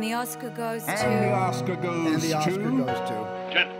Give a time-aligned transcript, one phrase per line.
[0.00, 1.04] And the Oscar goes And to.
[1.04, 2.84] the Oscar goes And the Oscar to...
[2.86, 3.79] goes to.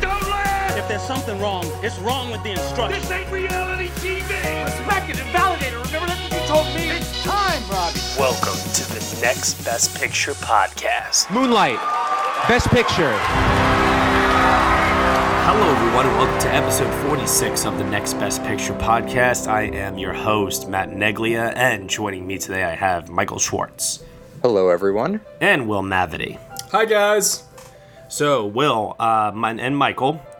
[0.81, 0.91] Don't laugh!
[0.91, 3.07] If there's something wrong, it's wrong with the instructions.
[3.07, 4.65] This ain't reality TV!
[4.65, 5.85] Respect it and validate it.
[5.85, 6.89] Remember that's what you told me?
[6.89, 7.99] It's time, Robbie.
[8.17, 11.29] Welcome to the Next Best Picture podcast.
[11.31, 11.79] Moonlight,
[12.47, 13.13] Best Picture.
[15.43, 19.47] Hello, everyone, and welcome to episode 46 of the Next Best Picture podcast.
[19.47, 24.03] I am your host, Matt Neglia, and joining me today I have Michael Schwartz
[24.41, 25.21] Hello, everyone.
[25.41, 26.39] and Will Mavity.
[26.71, 27.43] Hi guys.
[28.07, 30.30] So, Will uh, my, and Michael, s-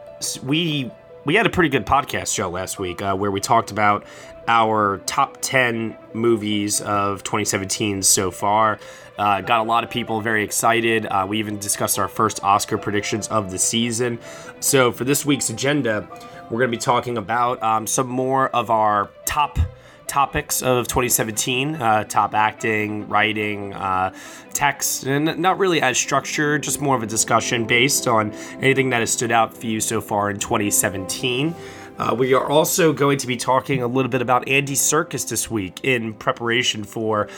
[0.43, 0.91] we
[1.23, 4.05] we had a pretty good podcast show last week uh, where we talked about
[4.47, 8.79] our top 10 movies of 2017 so far.
[9.19, 11.05] Uh, got a lot of people very excited.
[11.05, 14.17] Uh, we even discussed our first Oscar predictions of the season.
[14.61, 16.07] So, for this week's agenda,
[16.49, 19.59] we're going to be talking about um, some more of our top
[20.11, 24.13] topics of 2017 uh, top acting writing uh,
[24.53, 28.99] text and not really as structured just more of a discussion based on anything that
[28.99, 31.55] has stood out for you so far in 2017
[31.97, 35.49] uh, we are also going to be talking a little bit about Andy Serkis this
[35.49, 37.29] week in preparation for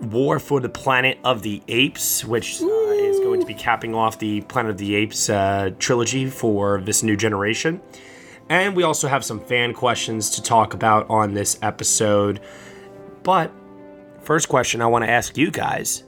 [0.00, 4.18] War for the Planet of the Apes, which uh, is going to be capping off
[4.18, 7.80] the Planet of the Apes uh, trilogy for this new generation.
[8.48, 12.40] And we also have some fan questions to talk about on this episode.
[13.22, 13.50] But
[14.20, 16.04] first question I want to ask you guys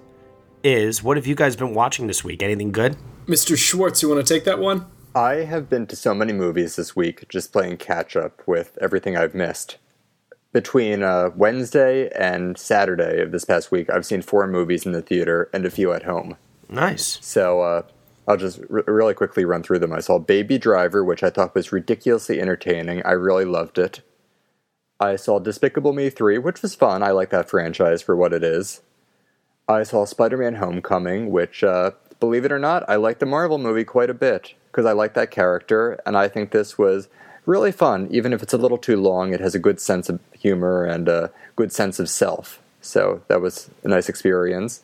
[0.62, 2.42] is what have you guys been watching this week?
[2.42, 2.96] Anything good?
[3.26, 3.56] Mr.
[3.56, 4.86] Schwartz, you want to take that one?
[5.14, 9.16] I have been to so many movies this week, just playing catch up with everything
[9.16, 9.78] I've missed.
[10.52, 15.02] Between uh, Wednesday and Saturday of this past week, I've seen four movies in the
[15.02, 16.36] theater and a few at home.
[16.68, 17.18] Nice.
[17.22, 17.82] So uh,
[18.26, 19.92] I'll just r- really quickly run through them.
[19.92, 23.02] I saw Baby Driver, which I thought was ridiculously entertaining.
[23.04, 24.00] I really loved it.
[24.98, 27.02] I saw Despicable Me 3, which was fun.
[27.02, 28.80] I like that franchise for what it is.
[29.68, 33.58] I saw Spider Man Homecoming, which, uh, believe it or not, I like the Marvel
[33.58, 37.08] movie quite a bit because I like that character, and I think this was
[37.46, 38.08] really fun.
[38.10, 41.08] Even if it's a little too long, it has a good sense of humor and
[41.08, 42.60] a good sense of self.
[42.80, 44.82] So that was a nice experience.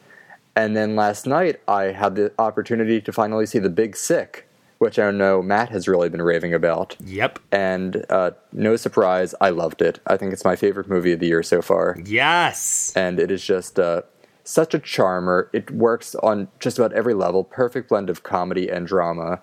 [0.55, 4.49] And then last night, I had the opportunity to finally see The Big Sick,
[4.79, 6.97] which I know Matt has really been raving about.
[7.05, 7.39] Yep.
[7.51, 10.01] And uh, no surprise, I loved it.
[10.07, 11.97] I think it's my favorite movie of the year so far.
[12.05, 12.93] Yes.
[12.95, 14.03] And it is just uh,
[14.45, 15.49] such a charmer.
[15.53, 17.45] It works on just about every level.
[17.45, 19.41] Perfect blend of comedy and drama.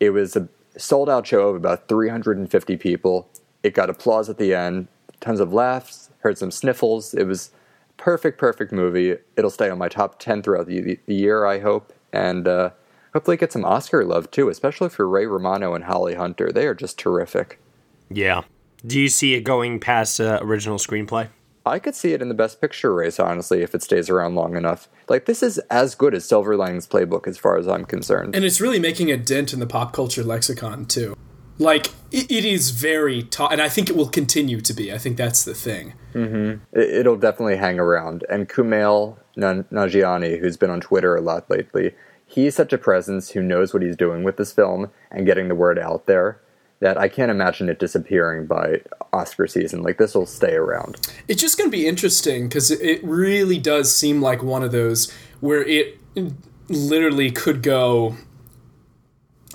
[0.00, 3.28] It was a sold out show of about 350 people.
[3.62, 4.88] It got applause at the end,
[5.20, 7.14] tons of laughs, heard some sniffles.
[7.14, 7.50] It was
[7.98, 9.16] perfect, perfect movie.
[9.36, 11.92] It'll stay on my top 10 throughout the, the year, I hope.
[12.12, 12.70] And uh,
[13.12, 16.50] hopefully get some Oscar love too, especially for Ray Romano and Holly Hunter.
[16.50, 17.60] They are just terrific.
[18.10, 18.42] Yeah.
[18.86, 21.28] Do you see it going past uh, original screenplay?
[21.66, 24.56] I could see it in the best picture race, honestly, if it stays around long
[24.56, 24.88] enough.
[25.08, 28.34] Like, this is as good as Silver Linings Playbook as far as I'm concerned.
[28.34, 31.14] And it's really making a dent in the pop culture lexicon too.
[31.58, 34.92] Like it, it is very top, and I think it will continue to be.
[34.92, 35.94] I think that's the thing.
[36.14, 36.78] Mm-hmm.
[36.78, 38.24] It, it'll definitely hang around.
[38.30, 41.94] And Kumail Nan- Nanjiani, who's been on Twitter a lot lately,
[42.26, 45.54] he's such a presence who knows what he's doing with this film and getting the
[45.54, 46.40] word out there
[46.80, 48.82] that I can't imagine it disappearing by
[49.12, 49.82] Oscar season.
[49.82, 50.96] Like, this will stay around.
[51.26, 55.12] It's just going to be interesting because it really does seem like one of those
[55.40, 55.98] where it
[56.68, 58.16] literally could go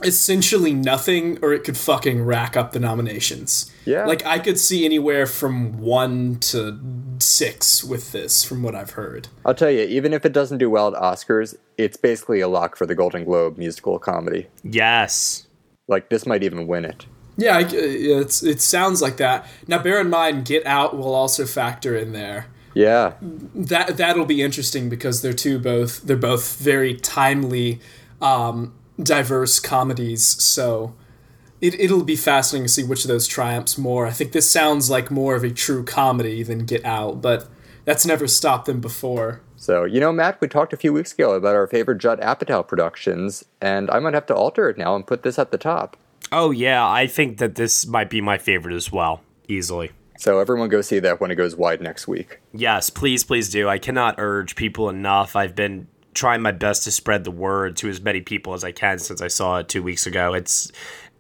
[0.06, 3.72] essentially nothing or it could fucking rack up the nominations.
[3.86, 4.06] Yeah.
[4.06, 6.80] Like I could see anywhere from 1 to
[7.20, 9.28] 6 with this from what I've heard.
[9.46, 12.76] I'll tell you, even if it doesn't do well at Oscars, it's basically a lock
[12.76, 14.48] for the Golden Globe musical comedy.
[14.64, 15.48] Yes.
[15.88, 17.06] Like, this might even win it.
[17.36, 19.48] Yeah, it's it sounds like that.
[19.68, 22.48] Now bear in mind Get Out will also factor in there.
[22.74, 23.14] Yeah.
[23.22, 27.80] That that'll be interesting because they're two both they're both very timely
[28.22, 30.96] um diverse comedies, so
[31.62, 34.06] it, it'll be fascinating to see which of those triumphs more.
[34.06, 37.48] I think this sounds like more of a true comedy than Get Out, but
[37.86, 39.42] that's never stopped them before.
[39.56, 42.68] So, you know, Matt, we talked a few weeks ago about our favorite Judd Apatow
[42.68, 45.96] productions, and I might have to alter it now and put this at the top.
[46.34, 46.86] Oh, yeah.
[46.86, 49.92] I think that this might be my favorite as well, easily.
[50.18, 52.40] So, everyone go see that when it goes wide next week.
[52.54, 53.70] Yes, please, please do.
[53.70, 55.36] I cannot urge people enough.
[55.36, 58.72] I've been trying my best to spread the word to as many people as I
[58.72, 60.34] can since I saw it two weeks ago.
[60.34, 60.72] It's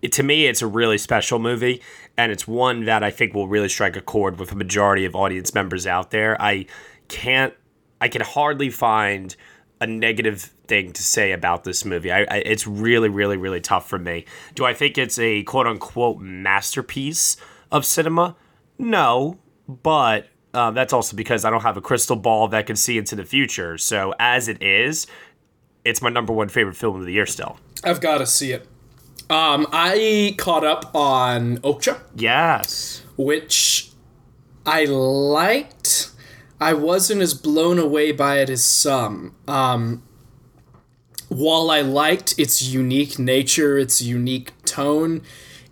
[0.01, 1.81] it, to me, it's a really special movie,
[2.17, 5.15] and it's one that I think will really strike a chord with a majority of
[5.15, 6.39] audience members out there.
[6.41, 6.65] I
[7.07, 7.53] can't,
[8.01, 9.33] I can hardly find
[9.79, 12.11] a negative thing to say about this movie.
[12.11, 14.25] I, I, it's really, really, really tough for me.
[14.55, 17.37] Do I think it's a quote unquote masterpiece
[17.71, 18.35] of cinema?
[18.77, 22.97] No, but uh, that's also because I don't have a crystal ball that can see
[22.97, 23.77] into the future.
[23.77, 25.07] So as it is,
[25.83, 27.57] it's my number one favorite film of the year still.
[27.83, 28.67] I've got to see it.
[29.29, 32.01] Um, I caught up on Okja.
[32.15, 33.03] Yes.
[33.17, 33.91] Which
[34.65, 36.11] I liked.
[36.59, 39.35] I wasn't as blown away by it as some.
[39.47, 40.03] Um,
[41.29, 45.23] while I liked its unique nature, its unique tone,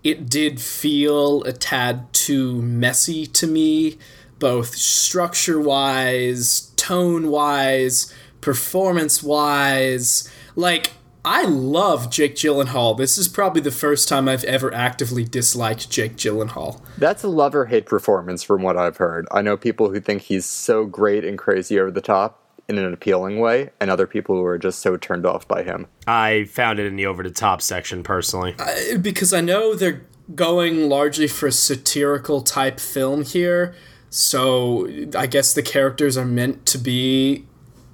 [0.04, 3.98] it did feel a tad too messy to me,
[4.41, 10.29] both structure wise, tone wise, performance wise.
[10.55, 10.91] Like,
[11.23, 12.97] I love Jake Gyllenhaal.
[12.97, 16.81] This is probably the first time I've ever actively disliked Jake Gyllenhaal.
[16.97, 19.27] That's a love or hate performance from what I've heard.
[19.31, 22.91] I know people who think he's so great and crazy over the top in an
[22.94, 25.87] appealing way, and other people who are just so turned off by him.
[26.07, 28.55] I found it in the over the top section personally.
[28.57, 30.01] Uh, because I know they're
[30.33, 33.75] going largely for a satirical type film here,
[34.11, 37.45] so I guess the characters are meant to be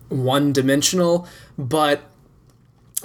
[0.09, 1.27] one dimensional,
[1.59, 2.01] but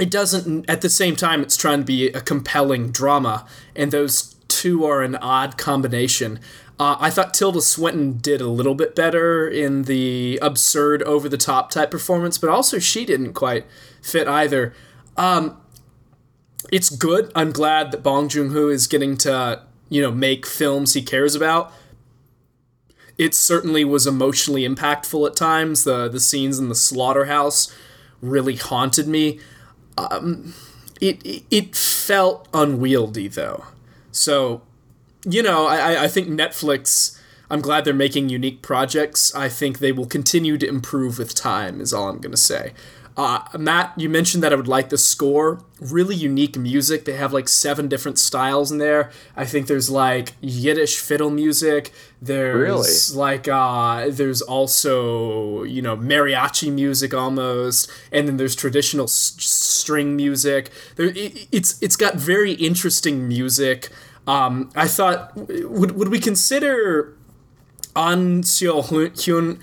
[0.01, 4.35] it doesn't at the same time it's trying to be a compelling drama and those
[4.49, 6.41] two are an odd combination.
[6.81, 11.37] Uh, i thought tilda swinton did a little bit better in the absurd over the
[11.37, 13.67] top type performance but also she didn't quite
[14.01, 14.75] fit either.
[15.19, 15.59] Um,
[16.73, 17.31] it's good.
[17.35, 21.71] I'm glad that bong joon-ho is getting to you know make films he cares about
[23.23, 27.75] it certainly was emotionally impactful at times the the scenes in the slaughterhouse
[28.21, 29.39] really haunted me
[29.99, 30.55] um,
[31.01, 33.65] it it felt unwieldy though.
[34.13, 34.63] So,
[35.25, 37.19] you know, I I think Netflix.
[37.51, 39.35] I'm glad they're making unique projects.
[39.35, 41.81] I think they will continue to improve with time.
[41.81, 42.73] Is all I'm gonna say.
[43.15, 45.63] Uh, Matt, you mentioned that I would like the score.
[45.81, 47.05] Really unique music.
[47.05, 49.11] They have like seven different styles in there.
[49.37, 51.93] I think there's like Yiddish fiddle music.
[52.23, 53.19] There's really?
[53.19, 60.17] like uh, there's also you know mariachi music almost, and then there's traditional s- string
[60.17, 60.71] music.
[60.97, 63.91] There, it, it's it's got very interesting music.
[64.27, 67.15] Um, I thought would would we consider
[67.95, 69.61] An Seo Hyun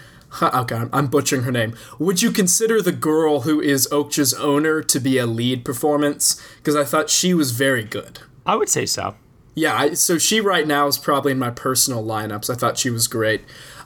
[0.66, 1.76] god, I'm butchering her name.
[1.98, 6.42] Would you consider the girl who is Okja's owner to be a lead performance?
[6.58, 8.20] Because I thought she was very good.
[8.46, 9.16] I would say so.
[9.56, 12.50] Yeah, I, so she right now is probably in my personal lineups.
[12.50, 13.42] I thought she was great.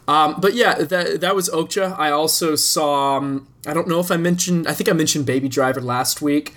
[0.07, 1.97] Um, but yeah, that that was Okja.
[1.97, 3.17] I also saw.
[3.17, 4.67] Um, I don't know if I mentioned.
[4.67, 6.53] I think I mentioned Baby Driver last week.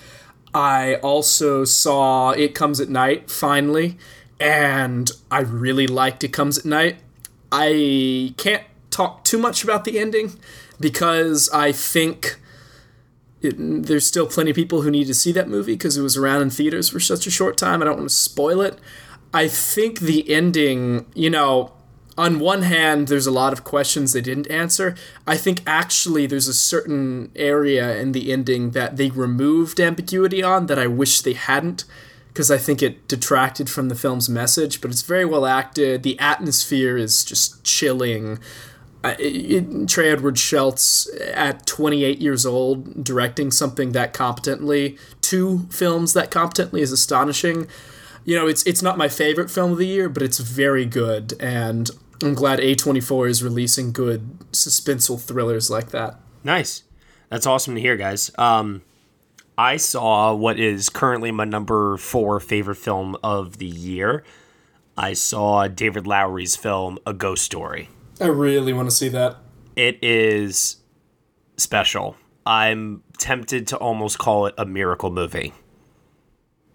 [0.52, 3.98] I also saw It Comes at Night finally,
[4.40, 6.96] and I really liked It Comes at Night.
[7.52, 8.64] I can't
[8.96, 10.32] talk too much about the ending
[10.80, 12.38] because I think
[13.42, 16.16] it, there's still plenty of people who need to see that movie because it was
[16.16, 17.82] around in theaters for such a short time.
[17.82, 18.78] I don't want to spoil it.
[19.34, 21.72] I think the ending, you know,
[22.16, 24.94] on one hand, there's a lot of questions they didn't answer.
[25.26, 30.66] I think actually there's a certain area in the ending that they removed ambiguity on
[30.66, 31.84] that I wish they hadn't
[32.28, 36.02] because I think it detracted from the film's message, but it's very well acted.
[36.02, 38.38] The atmosphere is just chilling
[39.18, 46.30] it, Trey Edward Shults at 28 years old directing something that competently, two films that
[46.30, 47.66] competently is astonishing.
[48.24, 51.34] You know, it's it's not my favorite film of the year, but it's very good,
[51.38, 51.90] and
[52.22, 56.18] I'm glad A24 is releasing good suspenseful thrillers like that.
[56.42, 56.82] Nice,
[57.28, 58.30] that's awesome to hear, guys.
[58.36, 58.82] Um,
[59.58, 64.24] I saw what is currently my number four favorite film of the year.
[64.96, 67.88] I saw David Lowery's film A Ghost Story.
[68.20, 69.36] I really want to see that.
[69.74, 70.76] It is
[71.56, 72.16] special.
[72.46, 75.52] I'm tempted to almost call it a miracle movie.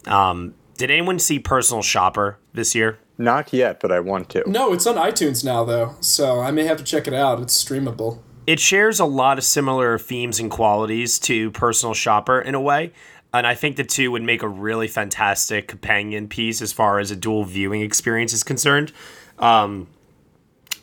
[0.05, 2.99] Um, did anyone see Personal Shopper this year?
[3.17, 4.49] Not yet, but I want to.
[4.49, 7.39] No, it's on iTunes now though, so I may have to check it out.
[7.39, 8.19] It's streamable.
[8.47, 12.91] It shares a lot of similar themes and qualities to Personal Shopper in a way,
[13.31, 17.11] and I think the two would make a really fantastic companion piece as far as
[17.11, 18.91] a dual viewing experience is concerned.
[19.37, 19.87] Um,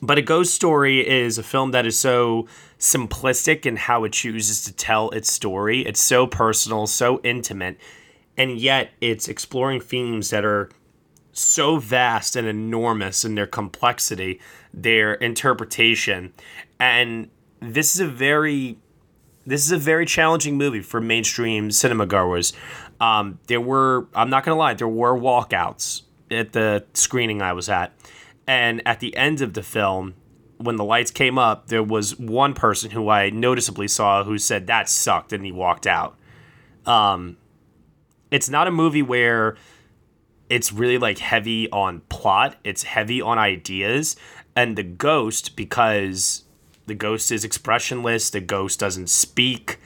[0.01, 2.47] but A Ghost Story is a film that is so
[2.79, 5.81] simplistic in how it chooses to tell its story.
[5.87, 7.79] It's so personal, so intimate,
[8.37, 10.71] and yet it's exploring themes that are
[11.33, 14.41] so vast and enormous in their complexity,
[14.73, 16.33] their interpretation.
[16.81, 18.79] And this is a very
[19.47, 22.53] this is a very challenging movie for mainstream cinema goers.
[23.01, 27.71] Um, there were, I'm not gonna lie, there were walkouts at the screening I was
[27.71, 27.93] at,
[28.49, 30.15] and at the end of the film,
[30.57, 34.67] when the lights came up, there was one person who I noticeably saw who said
[34.67, 36.17] that sucked, and he walked out.
[36.87, 37.37] Um,
[38.31, 39.57] it's not a movie where
[40.49, 42.57] it's really like heavy on plot.
[42.65, 44.17] It's heavy on ideas,
[44.57, 46.45] and the ghost because
[46.87, 48.31] the ghost is expressionless.
[48.31, 49.79] The ghost doesn't speak.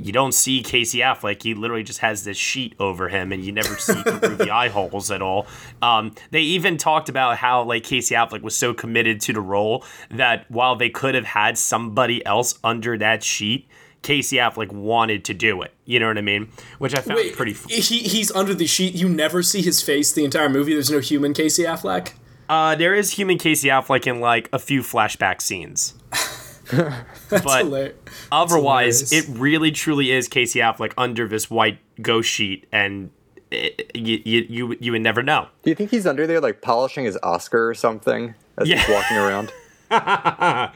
[0.00, 1.42] You don't see Casey Affleck.
[1.42, 4.68] He literally just has this sheet over him, and you never see through the eye
[4.68, 5.46] holes at all.
[5.82, 9.84] Um, they even talked about how like Casey Affleck was so committed to the role
[10.10, 13.68] that while they could have had somebody else under that sheet,
[14.02, 15.72] Casey Affleck wanted to do it.
[15.84, 16.48] You know what I mean?
[16.78, 17.52] Which I found Wait, pretty.
[17.52, 18.94] F- he, he's under the sheet.
[18.94, 20.72] You never see his face the entire movie.
[20.74, 22.12] There's no human Casey Affleck.
[22.48, 25.94] uh, there is human Casey Affleck in like a few flashback scenes.
[27.28, 27.96] That's But- hilarious.
[28.32, 29.30] Otherwise, hilarious.
[29.30, 33.10] it really truly is Casey Affleck under this white ghost sheet, and
[33.50, 35.48] it, you, you you you would never know.
[35.62, 39.16] Do you think he's under there like polishing his Oscar or something as he's walking
[39.16, 39.52] around?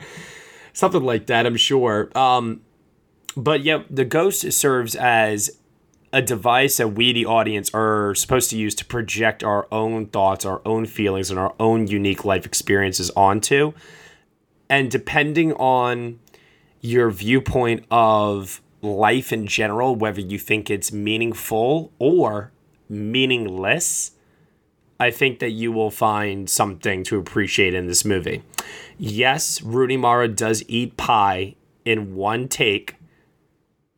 [0.72, 2.62] something like that i'm sure um
[3.36, 5.58] but yeah the ghost serves as
[6.14, 10.46] a device that we the audience are supposed to use to project our own thoughts
[10.46, 13.74] our own feelings and our own unique life experiences onto
[14.72, 16.18] and depending on
[16.80, 22.50] your viewpoint of life in general whether you think it's meaningful or
[22.88, 24.12] meaningless
[24.98, 28.44] I think that you will find something to appreciate in this movie.
[28.96, 32.94] Yes, Rooney Mara does eat pie in one take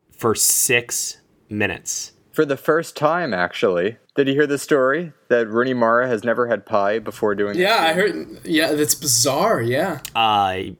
[0.09, 1.17] for six
[1.47, 2.13] minutes.
[2.35, 3.95] For the first time, actually.
[4.15, 7.55] Did you hear the story that Rooney Mara has never had pie before doing?
[7.55, 7.61] It?
[7.61, 8.41] Yeah, I heard.
[8.43, 9.61] Yeah, that's bizarre.
[9.61, 10.01] Yeah.
[10.13, 10.75] I,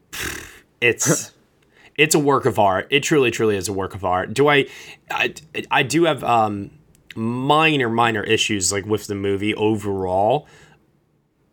[0.81, 1.31] it's,
[1.97, 2.87] it's a work of art.
[2.89, 4.33] It truly, truly is a work of art.
[4.33, 4.65] Do I,
[5.09, 5.33] I,
[5.71, 6.71] I do have um,
[7.15, 10.49] minor, minor issues like with the movie overall,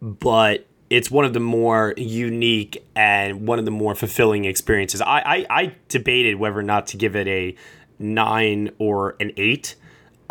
[0.00, 5.00] but it's one of the more unique and one of the more fulfilling experiences.
[5.00, 7.54] I, I, I debated whether or not to give it a
[8.00, 9.76] nine or an eight.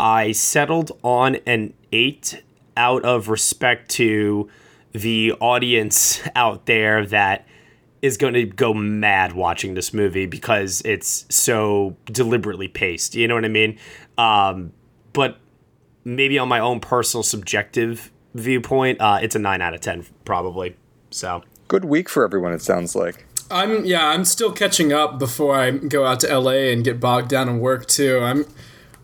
[0.01, 2.41] I settled on an eight
[2.75, 4.49] out of respect to
[4.93, 7.45] the audience out there that
[8.01, 13.13] is going to go mad watching this movie because it's so deliberately paced.
[13.13, 13.77] You know what I mean?
[14.17, 14.73] Um,
[15.13, 15.37] but
[16.03, 20.75] maybe on my own personal subjective viewpoint, uh, it's a nine out of ten probably.
[21.11, 23.27] So Good week for everyone, it sounds like.
[23.51, 27.29] I'm yeah, I'm still catching up before I go out to LA and get bogged
[27.29, 28.19] down in work too.
[28.19, 28.45] I'm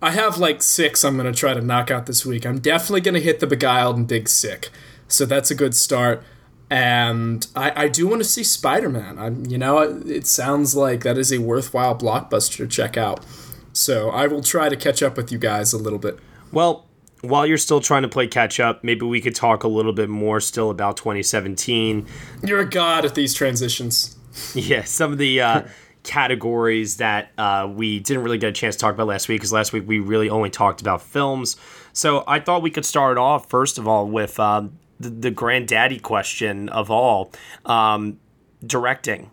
[0.01, 2.45] I have like six I'm gonna try to knock out this week.
[2.45, 4.69] I'm definitely gonna hit the Beguiled and Big Sick.
[5.07, 6.23] So that's a good start.
[6.69, 9.17] And I, I do want to see Spider Man.
[9.17, 13.25] I'm you know, it, it sounds like that is a worthwhile blockbuster to check out.
[13.73, 16.19] So I will try to catch up with you guys a little bit.
[16.51, 16.87] Well,
[17.21, 20.09] while you're still trying to play catch up, maybe we could talk a little bit
[20.09, 22.05] more still about 2017.
[22.43, 24.13] You're a god at these transitions.
[24.53, 25.63] Yeah, some of the uh,
[26.07, 29.51] categories that uh, we didn't really get a chance to talk about last week because
[29.51, 31.57] last week we really only talked about films.
[31.91, 35.99] So I thought we could start off, first of all, with um, the, the granddaddy
[35.99, 37.31] question of all
[37.65, 38.19] um,
[38.65, 39.31] directing.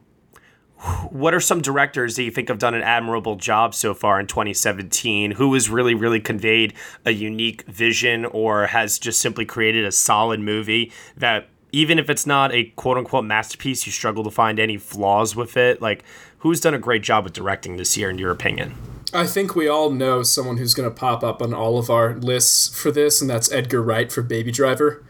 [1.10, 4.26] What are some directors that you think have done an admirable job so far in
[4.26, 5.30] 2017?
[5.30, 6.74] Who has really, really conveyed
[7.06, 12.24] a unique vision or has just simply created a solid movie that even if it's
[12.24, 15.82] not a quote unquote masterpiece, you struggle to find any flaws with it?
[15.82, 16.04] Like,
[16.44, 18.74] who's done a great job with directing this year, in your opinion?
[19.14, 22.14] I think we all know someone who's going to pop up on all of our
[22.16, 25.02] lists for this, and that's Edgar Wright for Baby Driver.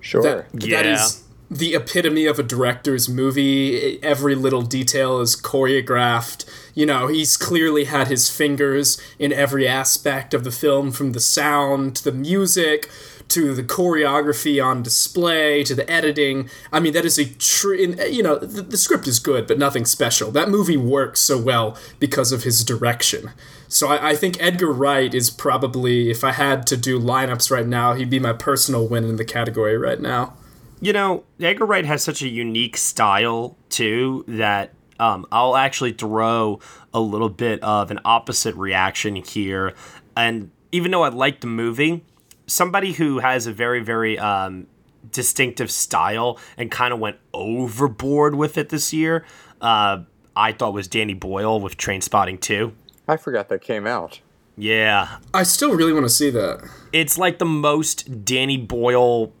[0.00, 0.20] Sure.
[0.22, 0.82] That, Yeah.
[0.82, 4.02] that is the epitome of a director's movie.
[4.02, 6.44] Every little detail is choreographed.
[6.74, 11.20] You know, he's clearly had his fingers in every aspect of the film from the
[11.20, 12.88] sound to the music
[13.30, 16.50] to the choreography on display to the editing.
[16.72, 19.84] I mean, that is a true, you know, the, the script is good, but nothing
[19.84, 20.30] special.
[20.30, 23.30] That movie works so well because of his direction.
[23.68, 27.66] So I, I think Edgar Wright is probably, if I had to do lineups right
[27.66, 30.34] now, he'd be my personal win in the category right now.
[30.80, 36.58] You know, Edgar Wright has such a unique style too that um, I'll actually throw
[36.92, 39.74] a little bit of an opposite reaction here.
[40.16, 42.04] And even though I like the movie,
[42.50, 44.66] somebody who has a very, very um,
[45.12, 49.24] distinctive style and kind of went overboard with it this year,
[49.60, 50.02] uh,
[50.36, 52.72] I thought was Danny Boyle with Trainspotting 2.
[53.08, 54.20] I forgot that came out.
[54.56, 56.68] Yeah, I still really want to see that.
[56.92, 59.32] it's like the most Danny Boyle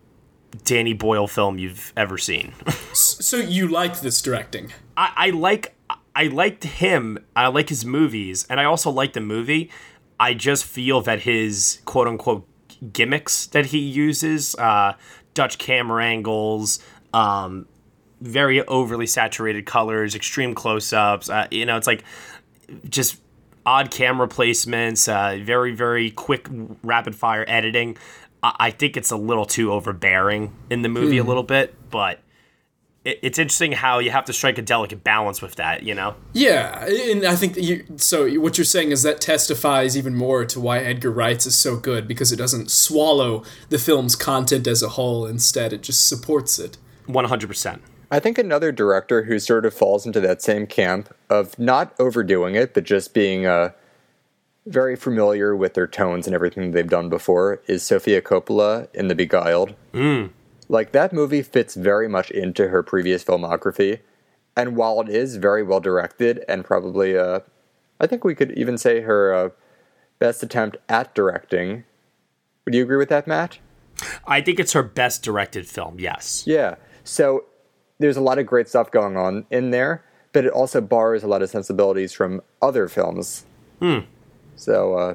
[0.64, 2.52] Danny Boyle film you've ever seen.
[2.92, 4.72] So you liked this directing?
[4.96, 7.18] I, I like I I liked him.
[7.36, 9.70] I like his movies, and I also like the movie.
[10.18, 12.46] I just feel that his quote unquote
[12.92, 14.94] gimmicks that he uses, uh,
[15.34, 16.78] Dutch camera angles,
[17.12, 17.66] um,
[18.20, 21.28] very overly saturated colors, extreme close ups.
[21.30, 22.04] Uh, you know, it's like
[22.88, 23.20] just
[23.66, 26.46] odd camera placements, uh, very, very quick,
[26.82, 27.96] rapid fire editing.
[28.42, 31.28] I, I think it's a little too overbearing in the movie a Hmm.
[31.28, 32.20] little bit, but
[33.04, 36.16] it's interesting how you have to strike a delicate balance with that, you know?
[36.34, 37.86] Yeah, and I think you.
[37.96, 41.76] So what you're saying is that testifies even more to why Edgar Wright's is so
[41.76, 45.26] good because it doesn't swallow the film's content as a whole.
[45.26, 46.76] Instead, it just supports it.
[47.08, 47.80] 100%.
[48.10, 52.54] I think another director who sort of falls into that same camp of not overdoing
[52.54, 53.70] it, but just being uh,
[54.66, 59.14] very familiar with their tones and everything they've done before is Sofia Coppola in The
[59.14, 59.74] Beguiled.
[59.92, 60.30] Mm.
[60.70, 63.98] Like, that movie fits very much into her previous filmography.
[64.56, 67.40] And while it is very well directed and probably, uh,
[67.98, 69.48] I think we could even say her uh,
[70.20, 71.82] best attempt at directing.
[72.64, 73.58] Would you agree with that, Matt?
[74.28, 76.44] I think it's her best directed film, yes.
[76.46, 76.76] Yeah.
[77.02, 77.46] So
[77.98, 81.26] there's a lot of great stuff going on in there, but it also borrows a
[81.26, 83.44] lot of sensibilities from other films.
[83.80, 84.00] Hmm.
[84.54, 85.14] So, uh,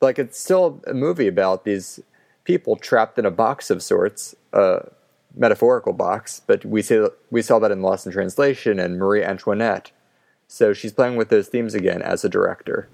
[0.00, 2.00] like, it's still a movie about these
[2.44, 4.88] people trapped in a box of sorts, a
[5.36, 9.90] metaphorical box, but we see we saw that in Lost in Translation and Marie Antoinette.
[10.48, 12.88] So she's playing with those themes again as a director.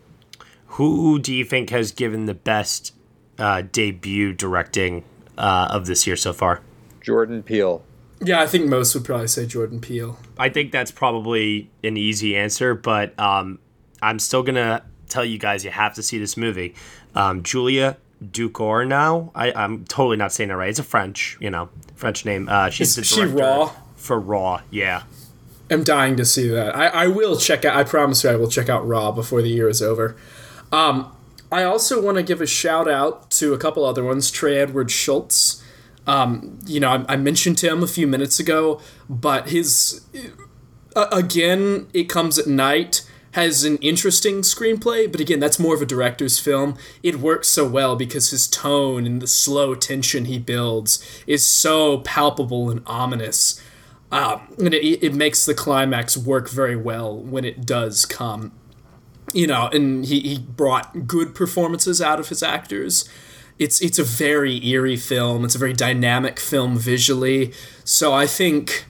[0.72, 2.94] Who do you think has given the best
[3.38, 5.04] uh, debut directing
[5.36, 6.60] uh, of this year so far?
[7.00, 7.82] Jordan Peele.
[8.20, 10.18] Yeah, I think most would probably say Jordan Peele.
[10.38, 13.58] I think that's probably an easy answer, but um,
[14.02, 16.74] I'm still gonna tell you guys you have to see this movie.
[17.14, 19.30] Um, Julia Ducournau.
[19.34, 20.70] I, I'm totally not saying it right.
[20.70, 22.48] It's a French, you know, French name.
[22.48, 23.72] Uh, she's Is she Raw?
[23.96, 24.62] for Raw.
[24.70, 25.02] Yeah.
[25.70, 26.74] I'm dying to see that.
[26.74, 27.76] I, I will check out.
[27.76, 30.16] I promise you, I will check out Raw before the year is over.
[30.72, 31.12] Um,
[31.52, 34.30] I also want to give a shout out to a couple other ones.
[34.30, 35.62] Trey Edward Shults.
[36.06, 40.06] Um, you know, I, I mentioned him a few minutes ago, but his
[40.96, 45.82] uh, again, it comes at night has an interesting screenplay, but again, that's more of
[45.82, 46.76] a director's film.
[47.02, 51.98] It works so well because his tone and the slow tension he builds is so
[51.98, 53.62] palpable and ominous.
[54.10, 58.52] Um, and it, it makes the climax work very well when it does come.
[59.34, 63.06] You know, and he, he brought good performances out of his actors.
[63.58, 65.44] It's it's a very eerie film.
[65.44, 67.52] It's a very dynamic film visually.
[67.84, 68.86] So I think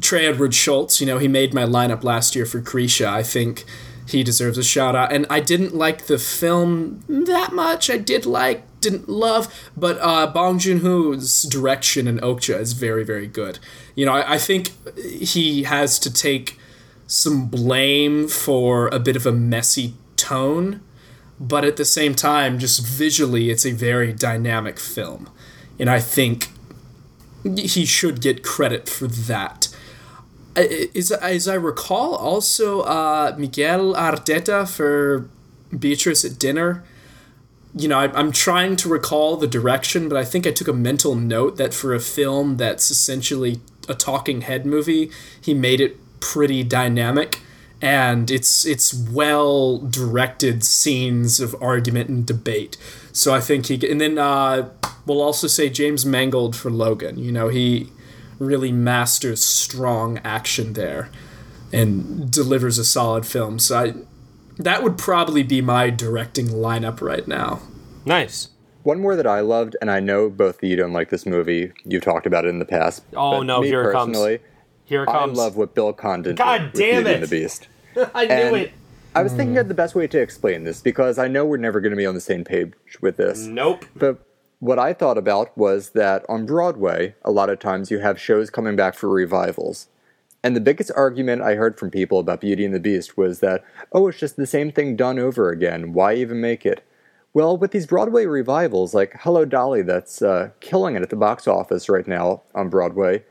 [0.00, 3.06] Trey Edward Shults, you know, he made my lineup last year for Krisha.
[3.06, 3.64] I think
[4.06, 5.12] he deserves a shout out.
[5.12, 7.90] And I didn't like the film that much.
[7.90, 13.04] I did like, didn't love, but uh, Bong Joon Ho's direction in Okja is very,
[13.04, 13.58] very good.
[13.94, 16.58] You know, I, I think he has to take
[17.06, 20.82] some blame for a bit of a messy tone,
[21.40, 25.30] but at the same time, just visually, it's a very dynamic film.
[25.78, 26.50] And I think
[27.44, 29.68] he should get credit for that.
[30.56, 35.28] As, as I recall, also uh, Miguel Arteta for
[35.76, 36.82] Beatriz at Dinner.
[37.74, 40.72] You know, I, I'm trying to recall the direction, but I think I took a
[40.72, 45.98] mental note that for a film that's essentially a talking head movie, he made it
[46.20, 47.40] pretty dynamic
[47.82, 52.76] and it's it's well directed scenes of argument and debate.
[53.12, 54.70] So I think he and then uh,
[55.04, 57.18] we'll also say James Mangold for Logan.
[57.18, 57.90] You know, he
[58.38, 61.10] really masters strong action there
[61.72, 63.58] and delivers a solid film.
[63.58, 63.94] So I
[64.58, 67.60] that would probably be my directing lineup right now.
[68.04, 68.50] Nice.
[68.84, 71.72] One more that I loved, and I know both of you don't like this movie.
[71.84, 73.02] You've talked about it in the past.
[73.16, 74.10] Oh, no, me here it comes.
[74.16, 74.38] personally,
[74.84, 75.36] Here it comes.
[75.36, 77.14] I love what Bill Condon God did with damn Beauty it.
[77.14, 77.68] and the Beast.
[78.14, 78.72] I knew And it.
[79.14, 79.60] I was thinking mm.
[79.60, 82.06] of the best way to explain this because I know we're never going to be
[82.06, 83.40] on the same page with this.
[83.40, 83.86] Nope.
[83.96, 84.24] But
[84.58, 88.50] what I thought about was that on Broadway, a lot of times you have shows
[88.50, 89.88] coming back for revivals.
[90.42, 93.64] And the biggest argument I heard from people about Beauty and the Beast was that,
[93.92, 95.92] oh, it's just the same thing done over again.
[95.92, 96.84] Why even make it?
[97.34, 101.46] Well, with these Broadway revivals, like Hello Dolly, that's uh, killing it at the box
[101.46, 103.24] office right now on Broadway,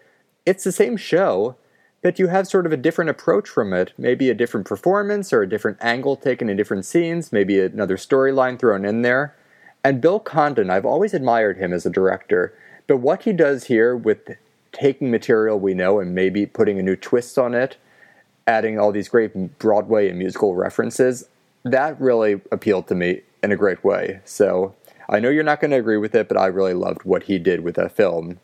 [0.46, 1.56] it's the same show,
[2.04, 3.94] but you have sort of a different approach from it.
[3.98, 8.60] Maybe a different performance or a different angle taken in different scenes, maybe another storyline
[8.60, 9.36] thrown in there.
[9.86, 13.96] And Bill Condon, I've always admired him as a director, but what he does here
[13.96, 14.36] with
[14.72, 17.78] taking material we know and maybe putting a new twist on it,
[18.48, 21.30] adding all these great Broadway and musical references,
[21.66, 24.22] that really appealed to me in a great way.
[24.26, 24.74] So
[25.08, 27.38] I know you're not going to agree with it, but I really loved what he
[27.38, 28.40] did with that film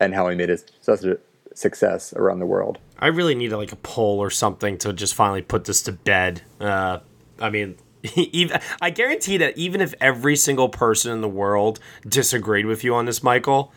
[0.00, 1.18] and how he made it such a,
[1.54, 2.78] success around the world.
[2.98, 6.42] I really need like a poll or something to just finally put this to bed.
[6.58, 6.98] Uh,
[7.40, 7.76] I mean,
[8.14, 12.94] even I guarantee that even if every single person in the world disagreed with you
[12.94, 13.72] on this, Michael,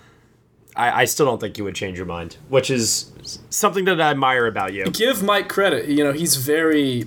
[0.75, 3.11] I, I still don't think you would change your mind, which is
[3.49, 4.85] something that I admire about you.
[4.85, 5.87] Give Mike credit.
[5.87, 7.05] You know, he's very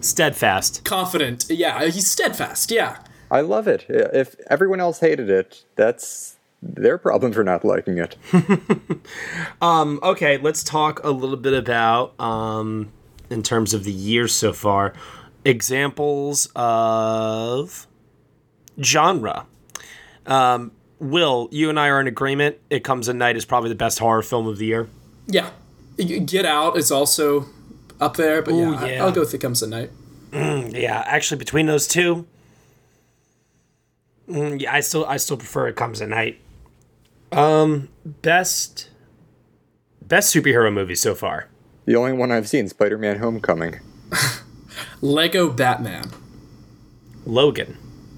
[0.00, 0.84] Steadfast.
[0.84, 1.46] confident.
[1.48, 2.70] Yeah, he's steadfast.
[2.70, 2.98] Yeah.
[3.30, 3.86] I love it.
[3.88, 8.16] If everyone else hated it, that's their problem for not liking it.
[9.60, 12.90] Um, okay, let's talk a little bit about, um,
[13.30, 14.94] in terms of the year so far,
[15.44, 17.86] examples of
[18.82, 19.46] genre.
[20.26, 22.56] Um, Will, you and I are in agreement.
[22.70, 24.88] It Comes at Night is probably the best horror film of the year.
[25.26, 25.50] Yeah.
[25.96, 27.46] Get Out is also
[28.00, 29.04] up there, but Ooh, yeah, I- yeah.
[29.04, 29.90] I'll go with It Comes at Night.
[30.32, 32.26] Yeah, actually, between those two,
[34.28, 36.40] mm, yeah, I still I still prefer It Comes at Night.
[37.30, 38.88] Um, best
[40.02, 41.48] best superhero movie so far.
[41.84, 43.78] The only one I've seen, Spider-Man: Homecoming.
[45.00, 46.04] Lego Batman.
[47.26, 47.76] Logan.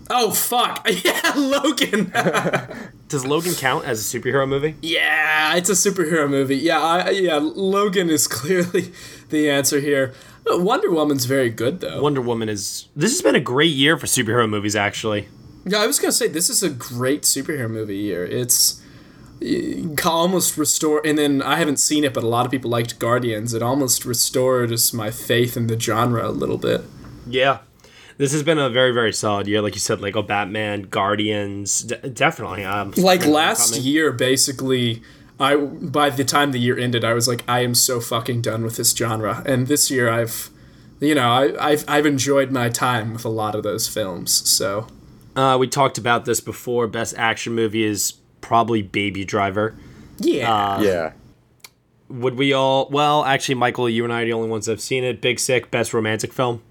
[0.09, 0.87] Oh, fuck.
[1.05, 2.13] Yeah, Logan.
[3.09, 4.75] Does Logan count as a superhero movie?
[4.83, 6.57] yeah, it's a superhero movie.
[6.57, 8.93] Yeah, I, yeah, Logan is clearly
[9.31, 10.13] the answer here.
[10.49, 12.01] Wonder Woman's very good, though.
[12.03, 12.89] Wonder Woman is.
[12.95, 15.29] This has been a great year for superhero movies, actually.
[15.65, 18.25] Yeah, I was gonna say this is a great superhero movie year.
[18.25, 18.86] It's it
[20.05, 23.55] almost restore, and then I haven't seen it, but a lot of people liked Guardians.
[23.55, 26.83] It almost restored my faith in the genre a little bit.
[27.29, 27.59] Yeah.
[28.19, 29.61] This has been a very, very solid year.
[29.61, 32.65] Like you said, Lego Batman, Guardians, d- definitely.
[32.65, 33.87] Um, Like last coming.
[33.87, 35.03] year, basically,
[35.39, 38.65] I by the time the year ended, I was like, I am so fucking done
[38.65, 39.43] with this genre.
[39.45, 40.49] And this year, I've,
[40.99, 44.33] you know, I, I've I've enjoyed my time with a lot of those films.
[44.49, 44.87] So
[45.37, 46.87] Uh, we talked about this before.
[46.87, 48.15] Best action movie is
[48.47, 49.75] probably Baby Driver.
[50.19, 51.13] yeah, yeah.
[52.09, 52.89] Would we all?
[52.89, 55.21] Well, actually, Michael, you and I are the only ones that have seen it.
[55.21, 56.63] Big Sick, best romantic film.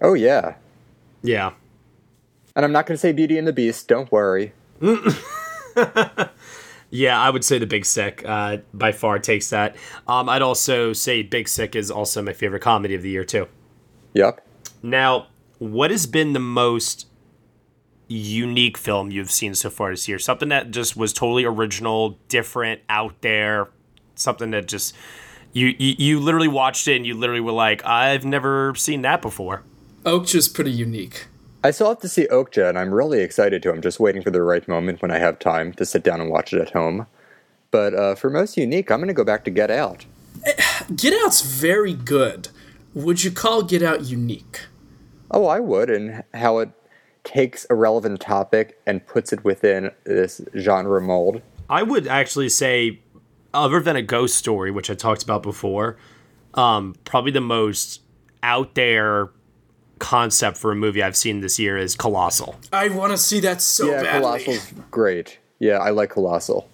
[0.00, 0.54] Oh yeah.
[1.22, 1.52] Yeah.
[2.56, 3.86] And I'm not going to say Beauty and the Beast.
[3.88, 4.52] Don't worry.
[6.90, 9.74] Yeah, I would say The Big Sick uh, by far takes that.
[10.06, 13.48] Um, I'd also say Big Sick is also my favorite comedy of the year, too.
[14.12, 14.46] Yep.
[14.80, 15.26] Now,
[15.58, 17.08] what has been the most
[18.08, 20.18] unique film you've seen so far this year?
[20.18, 23.68] Something that just was totally original, different, out there,
[24.14, 24.94] something that just
[25.52, 29.22] you you, you literally watched it and you literally were like, I've never seen that
[29.22, 29.62] before.
[30.04, 31.26] Okja's pretty unique.
[31.62, 33.70] I still have to see Okja, and I'm really excited to.
[33.70, 36.30] I'm just waiting for the right moment when I have time to sit down and
[36.30, 37.06] watch it at home.
[37.70, 40.04] But uh, for most unique, I'm going to go back to Get Out.
[40.94, 42.48] Get Out's very good.
[42.92, 44.66] Would you call Get Out unique?
[45.30, 46.68] Oh, I would, and how it
[47.24, 51.40] takes a relevant topic and puts it within this genre mold.
[51.68, 53.00] I would actually say,
[53.52, 55.96] other than a ghost story, which I talked about before,
[56.54, 58.02] um, probably the most
[58.42, 59.30] out there
[59.98, 62.56] concept for a movie I've seen this year is Colossal.
[62.72, 64.44] I want to see that so yeah, badly.
[64.44, 65.38] Colossal's great.
[65.58, 66.68] Yeah, I like Colossal.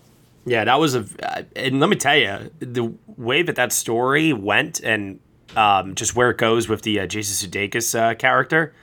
[0.47, 1.07] Yeah, that was a.
[1.23, 5.21] uh, And let me tell you, the way that that story went and
[5.55, 8.75] um, just where it goes with the uh, Jason Sudeikis uh, character,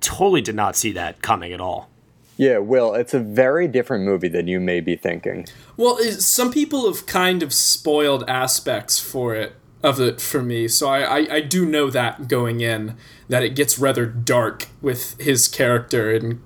[0.00, 1.88] totally did not see that coming at all.
[2.36, 5.46] Yeah, Will, it's a very different movie than you may be thinking.
[5.76, 10.88] Well, some people have kind of spoiled aspects for it of it for me, so
[10.88, 12.96] I, I I do know that going in
[13.28, 16.40] that it gets rather dark with his character and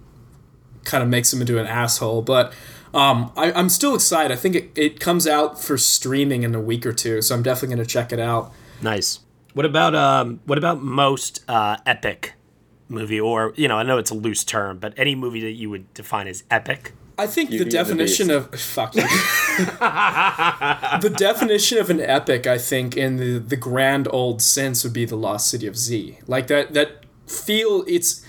[0.85, 2.23] kind of makes him into an asshole.
[2.23, 2.55] But
[2.95, 4.33] um, I, I'm still excited.
[4.33, 7.42] I think it, it comes out for streaming in a week or two, so I'm
[7.42, 8.53] definitely going to check it out.
[8.81, 9.21] Nice.
[9.53, 10.40] What about um?
[10.47, 12.33] What about most uh, epic
[12.92, 15.70] movie, or you know, I know it's a loose term, but any movie that you
[15.70, 16.92] would define as epic?
[17.18, 19.02] I think Beauty the and the definition of fuck you.
[19.02, 25.05] the definition of an epic, I think, in the the grand old sense, would be
[25.05, 26.18] the Lost City of Z.
[26.26, 28.24] Like that that feel it's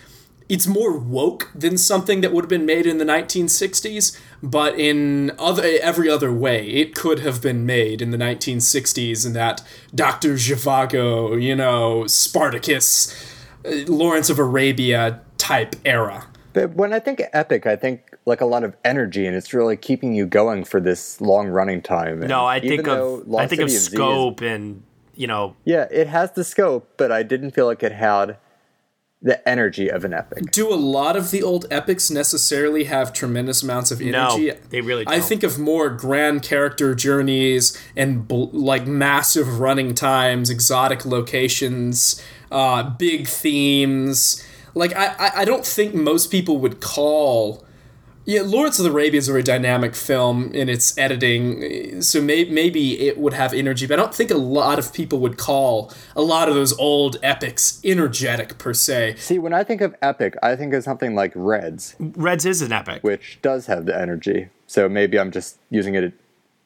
[0.50, 5.32] it's more woke than something that would have been made in the 1960s, but in
[5.40, 9.64] other every other way, it could have been made in the 1960s in that
[9.96, 10.34] Dr.
[10.34, 13.33] Zhivago, you know, Spartacus,
[13.66, 16.28] Uh, Lawrence of Arabia type era.
[16.54, 19.76] But when I think epic, I think like a lot of energy, and it's really
[19.76, 22.20] keeping you going for this long running time.
[22.20, 24.84] And No, I think of Lost I think of City Z is- scope and
[25.16, 28.38] you know yeah, it has the scope, but I didn't feel like it had
[29.26, 30.52] the energy of an epic.
[30.52, 34.48] do a lot of the old epics necessarily have tremendous amounts of energy?
[34.48, 35.06] no, they really.
[35.06, 35.14] Don't.
[35.14, 42.22] I think of more grand character journeys and bl- like massive running times, exotic locations,
[42.54, 44.44] uh, big themes.
[44.76, 47.64] Like I, I, I don't think most people would call
[48.26, 52.46] Yeah, Lawrence of the Arabia is a very dynamic film in its editing, so may-
[52.46, 55.92] maybe it would have energy, but I don't think a lot of people would call
[56.16, 59.16] a lot of those old epics energetic per se.
[59.18, 62.72] See, when I think of epic, I think of something like Reds, Reds is an
[62.72, 63.04] epic.
[63.04, 64.48] which does have the energy.
[64.68, 66.14] So maybe I'm just using it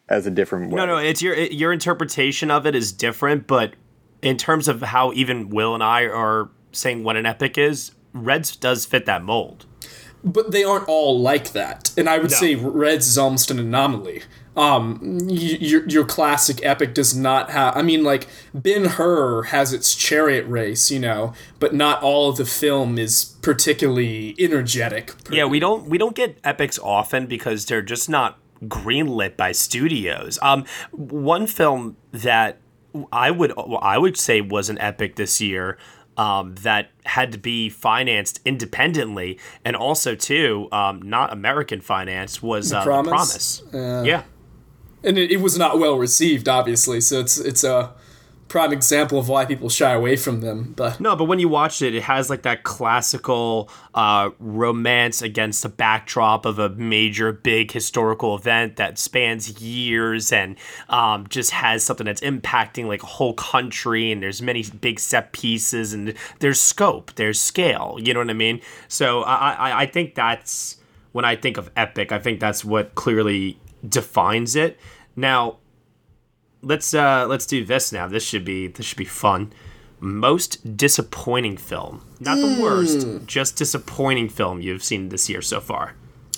[0.07, 0.77] as a different way.
[0.77, 3.73] No, no, it's your it- your interpretation of it is different, but
[4.21, 8.55] in terms of how even Will and I are saying what an epic is, Reds
[8.55, 9.65] does fit that mold.
[10.23, 12.37] But they aren't all like that, and I would No.
[12.37, 14.23] say Reds is almost an anomaly.
[14.57, 17.77] Um, y- your your classic epic does not have.
[17.77, 22.37] I mean, like Ben Hur has its chariot race, you know, but not all of
[22.37, 25.13] the film is particularly energetic.
[25.29, 30.39] Yeah, we don't we don't get epics often because they're just not greenlit by studios.
[30.41, 32.57] Um, one film that
[33.11, 35.77] I would I would say was an epic this year.
[36.17, 42.73] Um, that had to be financed independently, and also too, um, not American finance was
[42.73, 43.59] uh, Promise?
[43.59, 44.07] The Promise.
[44.07, 44.23] yeah,
[45.03, 47.01] and it, it was not well received, obviously.
[47.01, 47.93] So it's it's a
[48.47, 50.73] prime example of why people shy away from them.
[50.75, 55.63] But No, but when you watch it, it has like that classical uh, romance against
[55.63, 60.57] the backdrop of a major, big historical event that spans years and
[60.89, 64.11] um, just has something that's impacting like a whole country.
[64.11, 67.97] And there's many big set pieces and there's scope, there's scale.
[68.01, 68.61] You know what I mean?
[68.87, 70.77] So I, I, I think that's
[71.11, 72.11] when I think of epic.
[72.11, 74.79] I think that's what clearly defines it.
[75.15, 75.57] Now,
[76.61, 78.07] let's uh let's do this now.
[78.07, 79.53] This should be this should be fun.
[79.99, 82.05] Most disappointing film.
[82.19, 85.95] Not the worst, just disappointing film you've seen this year so far.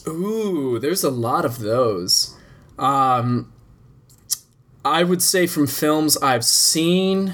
[0.07, 2.37] ooh, there's a lot of those.
[2.77, 3.51] Um,
[4.85, 7.33] I would say from films I've seen,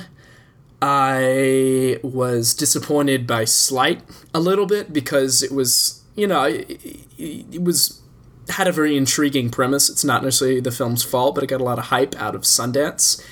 [0.82, 4.02] I was disappointed by Sleight
[4.34, 6.80] a little bit because it was, you know, it,
[7.17, 8.02] it was
[8.49, 9.89] had a very intriguing premise.
[9.89, 12.41] It's not necessarily the film's fault, but it got a lot of hype out of
[12.41, 13.23] Sundance.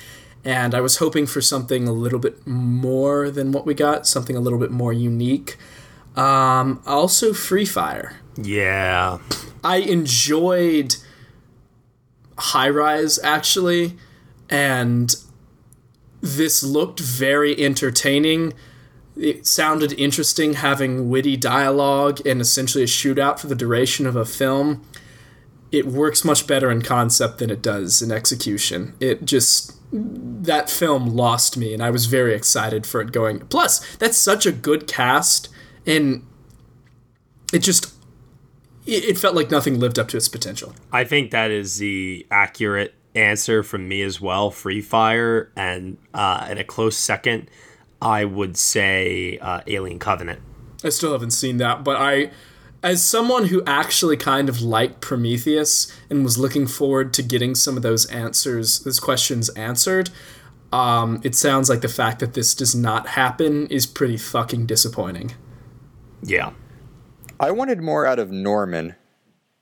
[0.44, 4.36] And I was hoping for something a little bit more than what we got, something
[4.36, 5.56] a little bit more unique.
[6.16, 8.16] Um, also, Free Fire.
[8.36, 9.18] Yeah.
[9.62, 10.96] I enjoyed
[12.36, 13.96] High Rise actually,
[14.50, 15.14] and
[16.20, 18.52] this looked very entertaining.
[19.16, 24.24] It sounded interesting having witty dialogue and essentially a shootout for the duration of a
[24.24, 24.84] film.
[25.74, 28.94] It works much better in concept than it does in execution.
[29.00, 33.40] It just that film lost me and I was very excited for it going.
[33.40, 35.48] Plus, that's such a good cast
[35.86, 36.26] and
[37.52, 37.94] it just
[38.86, 40.74] it, felt like nothing lived up to its potential.
[40.92, 44.50] I think that is the accurate answer from me as well.
[44.50, 47.50] Free Fire, and uh, in a close second,
[48.02, 50.40] I would say uh, Alien Covenant.
[50.82, 52.30] I still haven't seen that, but I,
[52.84, 57.78] as someone who actually kind of liked Prometheus and was looking forward to getting some
[57.78, 60.10] of those answers, those questions answered,
[60.70, 65.32] um, it sounds like the fact that this does not happen is pretty fucking disappointing.
[66.22, 66.52] Yeah.
[67.40, 68.96] I wanted more out of Norman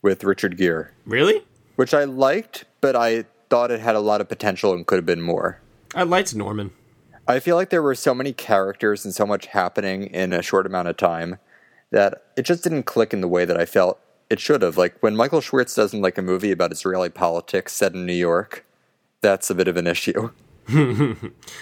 [0.02, 1.44] with Richard Gere, Really?
[1.76, 5.06] which I liked, but I thought it had a lot of potential and could have
[5.06, 5.60] been more.
[5.94, 6.72] I liked Norman.
[7.28, 10.66] I feel like there were so many characters and so much happening in a short
[10.66, 11.38] amount of time
[11.92, 14.76] that it just didn't click in the way that I felt it should have.
[14.76, 18.64] Like when Michael Schwartz doesn't like a movie about Israeli politics set in New York,
[19.20, 20.30] that's a bit of an issue.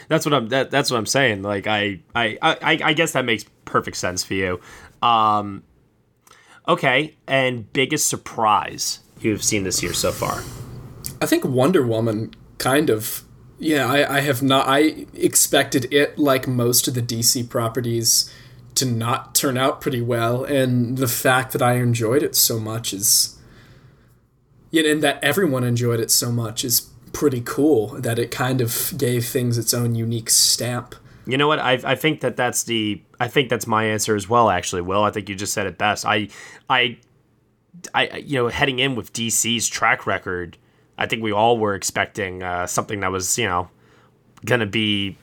[0.09, 0.51] That's what I'm.
[0.51, 1.43] That, that's what I'm saying.
[1.43, 4.61] Like I, I, I, I guess that makes perfect sense for you.
[5.01, 5.62] Um,
[6.69, 10.43] okay, and biggest surprise you've seen this year so far?
[11.21, 13.25] I think Wonder Woman kind of.
[13.59, 14.66] Yeah, I, I have not.
[14.69, 18.31] I expected it, like most of the DC properties,
[18.81, 22.93] to not turn out pretty well, and the fact that I enjoyed it so much
[22.93, 23.37] is.
[24.73, 27.88] Yeah, and that everyone enjoyed it so much is pretty cool.
[27.88, 30.95] That it kind of gave things its own unique stamp.
[31.27, 31.59] You know what?
[31.59, 33.03] I, I think that that's the.
[33.19, 34.51] I think that's my answer as well.
[34.51, 35.05] Actually, Will.
[35.05, 36.07] I think you just said it best.
[36.07, 36.29] I,
[36.69, 36.99] I,
[37.95, 38.19] I.
[38.19, 40.57] You know, heading in with DC's track record,
[40.99, 43.69] I think we all were expecting uh, something that was you know,
[44.45, 45.19] gonna be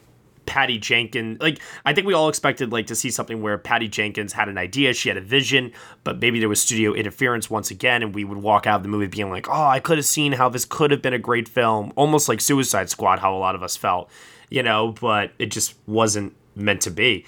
[0.47, 1.39] Patty Jenkins.
[1.39, 4.57] Like I think we all expected like to see something where Patty Jenkins had an
[4.57, 5.71] idea, she had a vision,
[6.03, 8.89] but maybe there was studio interference once again, and we would walk out of the
[8.89, 11.47] movie being like, "Oh, I could have seen how this could have been a great
[11.47, 14.10] film," almost like Suicide Squad, how a lot of us felt,
[14.49, 14.95] you know.
[14.99, 17.25] But it just wasn't meant to be.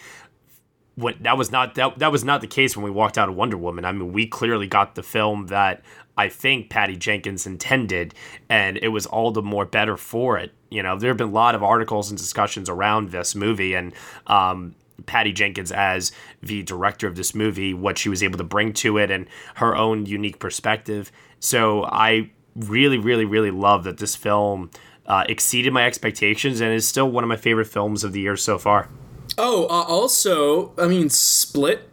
[0.95, 3.36] When that was not that that was not the case when we walked out of
[3.36, 3.86] Wonder Woman.
[3.86, 5.84] I mean, we clearly got the film that
[6.17, 8.13] I think Patty Jenkins intended,
[8.49, 10.53] and it was all the more better for it.
[10.69, 13.93] You know, there have been a lot of articles and discussions around this movie, and
[14.27, 18.73] um, Patty Jenkins as the director of this movie, what she was able to bring
[18.73, 21.12] to it, and her own unique perspective.
[21.39, 24.69] So I really, really, really love that this film
[25.05, 28.38] uh, exceeded my expectations and is still one of my favorite films of the year
[28.38, 28.89] so far.
[29.38, 31.86] Oh, uh, also, I mean, Split.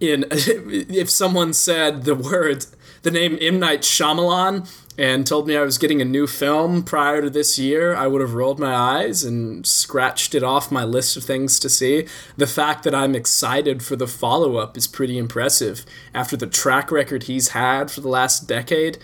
[0.00, 5.62] In if someone said the words, the name M Night Shyamalan, and told me I
[5.62, 9.22] was getting a new film prior to this year, I would have rolled my eyes
[9.22, 12.08] and scratched it off my list of things to see.
[12.36, 15.86] The fact that I'm excited for the follow up is pretty impressive.
[16.12, 18.98] After the track record he's had for the last decade,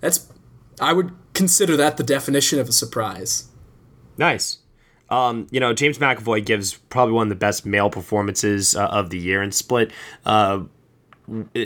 [0.00, 0.32] that's
[0.80, 3.48] I would consider that the definition of a surprise.
[4.16, 4.58] Nice.
[5.10, 9.10] Um, you know, James McAvoy gives probably one of the best male performances uh, of
[9.10, 9.90] the year in Split.
[10.24, 10.64] Uh,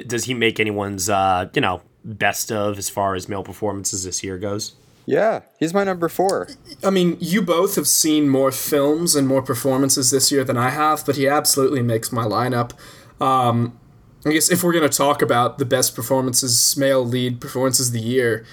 [0.06, 4.22] does he make anyone's, uh, you know, best of as far as male performances this
[4.22, 4.74] year goes?
[5.04, 6.48] Yeah, he's my number four.
[6.84, 10.70] I mean, you both have seen more films and more performances this year than I
[10.70, 12.72] have, but he absolutely makes my lineup.
[13.20, 13.78] Um,
[14.24, 17.94] I guess if we're going to talk about the best performances, male lead performances of
[17.94, 18.44] the year,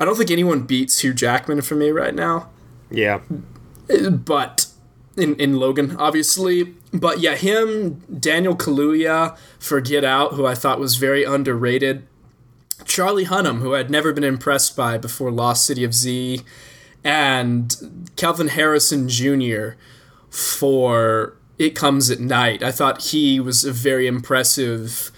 [0.00, 2.50] I don't think anyone beats Hugh Jackman for me right now.
[2.90, 3.20] Yeah.
[4.10, 4.66] But
[5.16, 6.74] in, in Logan, obviously.
[6.92, 12.06] But yeah, him, Daniel Kaluuya for Get Out, who I thought was very underrated.
[12.84, 16.40] Charlie Hunnam, who I'd never been impressed by before Lost City of Z,
[17.02, 19.72] and Kelvin Harrison Jr.
[20.30, 22.62] for It Comes at Night.
[22.62, 25.10] I thought he was a very impressive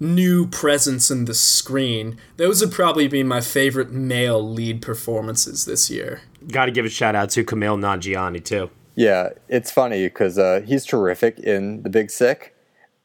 [0.00, 2.18] new presence in the screen.
[2.36, 6.22] Those would probably be my favorite male lead performances this year.
[6.48, 8.70] Got to give a shout out to Kumail Nanjiani too.
[8.94, 12.54] Yeah, it's funny because uh, he's terrific in The Big Sick.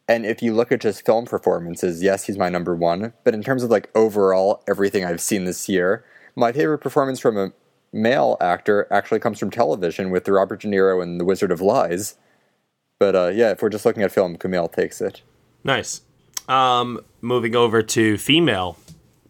[0.07, 3.13] And if you look at just film performances, yes, he's my number one.
[3.23, 6.03] But in terms of like overall everything I've seen this year,
[6.35, 7.53] my favorite performance from a
[7.93, 11.61] male actor actually comes from television with the Robert De Niro and The Wizard of
[11.61, 12.15] Lies.
[12.99, 15.21] But uh, yeah, if we're just looking at film, Kumail takes it.
[15.63, 16.01] Nice.
[16.47, 18.77] Um, moving over to female,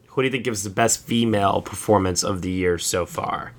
[0.08, 3.54] who do you think gives the best female performance of the year so far?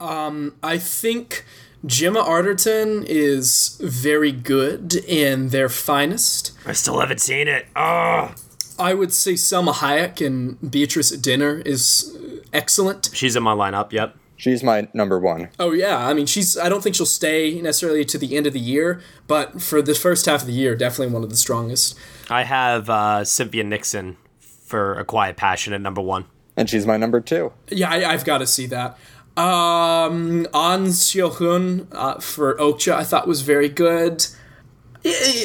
[0.00, 1.44] Um, I think
[1.84, 6.52] Gemma Arterton is very good in their finest.
[6.64, 7.66] I still haven't seen it.
[7.76, 8.34] Oh.
[8.78, 12.16] I would say Salma Hayek and Beatriz at Dinner is
[12.52, 13.10] excellent.
[13.12, 13.92] She's in my lineup.
[13.92, 14.16] Yep.
[14.36, 15.48] She's my number one.
[15.58, 16.58] Oh yeah, I mean she's.
[16.58, 19.94] I don't think she'll stay necessarily to the end of the year, but for the
[19.94, 21.98] first half of the year, definitely one of the strongest.
[22.28, 26.98] I have uh, Cynthia Nixon for A Quiet Passion at number one, and she's my
[26.98, 27.52] number two.
[27.68, 28.98] Yeah, I, have got to see that.
[29.36, 34.26] Um, Ahn Seo-hyun uh, for Okja, I thought was very good.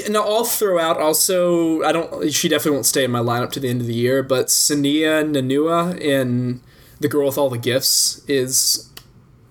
[0.09, 1.83] Now I'll throw out also.
[1.83, 2.31] I don't.
[2.31, 4.23] She definitely won't stay in my lineup to the end of the year.
[4.23, 6.61] But Sennia Nanua in
[6.99, 8.91] The Girl with All the Gifts is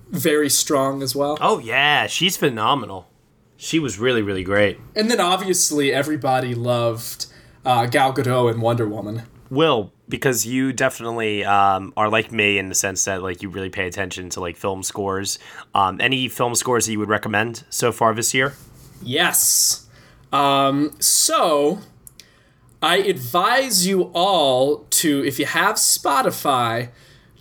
[0.09, 1.39] very strong as well.
[1.41, 3.09] Oh yeah, she's phenomenal.
[3.57, 4.81] She was really really great.
[4.97, 7.27] And then obviously everybody loved
[7.65, 9.23] uh, Gal Gadot in Wonder Woman.
[9.51, 13.71] Will because you definitely um, are like me in the sense that like you really
[13.71, 15.39] pay attention to like film scores.
[15.75, 18.55] Um, any film scores that you would recommend so far this year?
[19.03, 19.89] Yes.
[20.33, 21.81] Um, so
[22.83, 26.89] I advise you all to, if you have Spotify,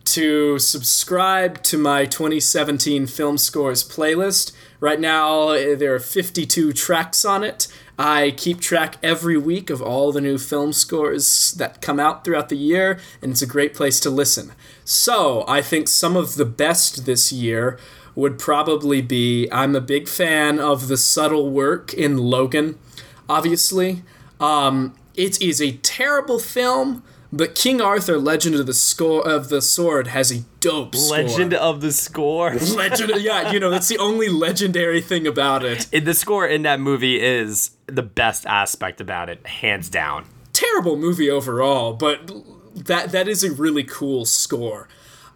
[0.06, 4.52] to subscribe to my 2017 film scores playlist.
[4.80, 7.68] Right now, there are 52 tracks on it.
[8.02, 12.48] I keep track every week of all the new film scores that come out throughout
[12.48, 14.54] the year, and it's a great place to listen.
[14.86, 17.78] So, I think some of the best this year
[18.16, 22.80] would probably be I'm a big fan of the subtle work in Logan,
[23.28, 24.04] obviously.
[24.40, 29.62] Um, it is a terrible film, but King Arthur: Legend of the Score of the
[29.62, 31.62] Sword has a dope Legend score.
[31.62, 32.54] of the Score.
[32.56, 35.88] Legend, yeah, you know that's the only legendary thing about it.
[35.94, 40.26] And the score in that movie is the best aspect about it, hands down.
[40.54, 42.32] Terrible movie overall, but
[42.76, 44.88] that that is a really cool score.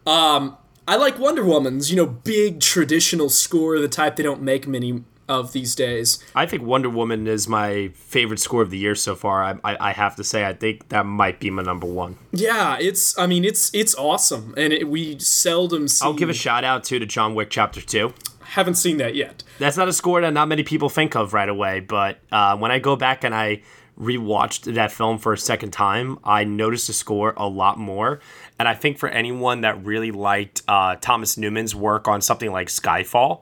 [0.05, 4.67] Um, I like Wonder Woman's, you know, big traditional score, the type they don't make
[4.67, 6.23] many of these days.
[6.35, 9.43] I think Wonder Woman is my favorite score of the year so far.
[9.43, 12.17] I, I, I have to say, I think that might be my number one.
[12.31, 13.17] Yeah, it's.
[13.17, 16.05] I mean, it's it's awesome, and it, we seldom see.
[16.05, 18.13] I'll give a shout out too to John Wick Chapter Two.
[18.41, 19.43] Haven't seen that yet.
[19.57, 22.71] That's not a score that not many people think of right away, but uh, when
[22.71, 23.61] I go back and I
[23.99, 28.19] rewatched that film for a second time, I noticed the score a lot more.
[28.59, 32.67] And I think for anyone that really liked uh, Thomas Newman's work on something like
[32.67, 33.41] Skyfall,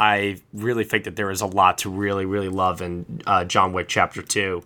[0.00, 3.74] I really think that there is a lot to really, really love in uh, John
[3.74, 4.62] Wick Chapter 2.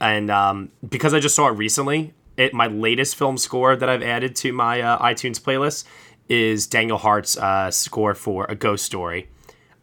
[0.00, 4.02] And um, because I just saw it recently, it my latest film score that I've
[4.02, 5.84] added to my uh, iTunes playlist
[6.26, 9.28] is Daniel Hart's uh, score for A Ghost Story.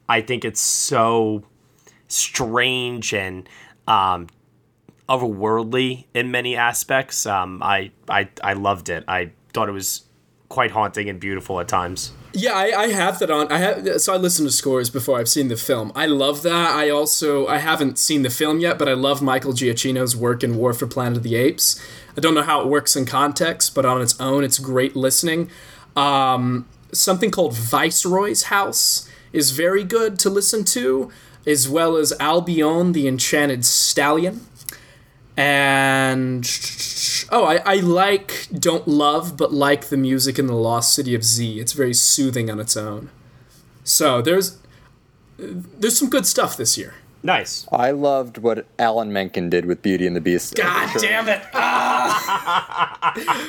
[0.10, 1.44] I think it's so
[2.08, 3.48] strange and
[3.88, 4.26] um,
[5.08, 7.28] otherworldly in many aspects.
[7.28, 9.04] Um, I, I I loved it.
[9.08, 10.09] I thought it was
[10.50, 12.12] quite haunting and beautiful at times.
[12.34, 13.52] Yeah, I, I have that on.
[13.52, 15.92] I have so I listened to scores before I've seen the film.
[15.96, 16.76] I love that.
[16.76, 20.56] I also I haven't seen the film yet, but I love Michael Giacchino's work in
[20.58, 21.82] War for Planet of the Apes.
[22.16, 25.50] I don't know how it works in context, but on its own, it's great listening.
[25.96, 31.12] Um, something called Viceroy's House is very good to listen to,
[31.48, 34.46] as well as Albion the Enchanted Stallion.
[35.40, 36.46] And
[37.32, 41.24] oh, I, I like don't love but like the music in the Lost City of
[41.24, 41.62] Z.
[41.62, 43.10] It's very soothing on its own.
[43.86, 44.58] So there's
[45.38, 46.96] there's some good stuff this year.
[47.22, 47.68] Nice.
[47.72, 50.56] I loved what Alan Menken did with Beauty and the Beast.
[50.56, 51.42] God damn it!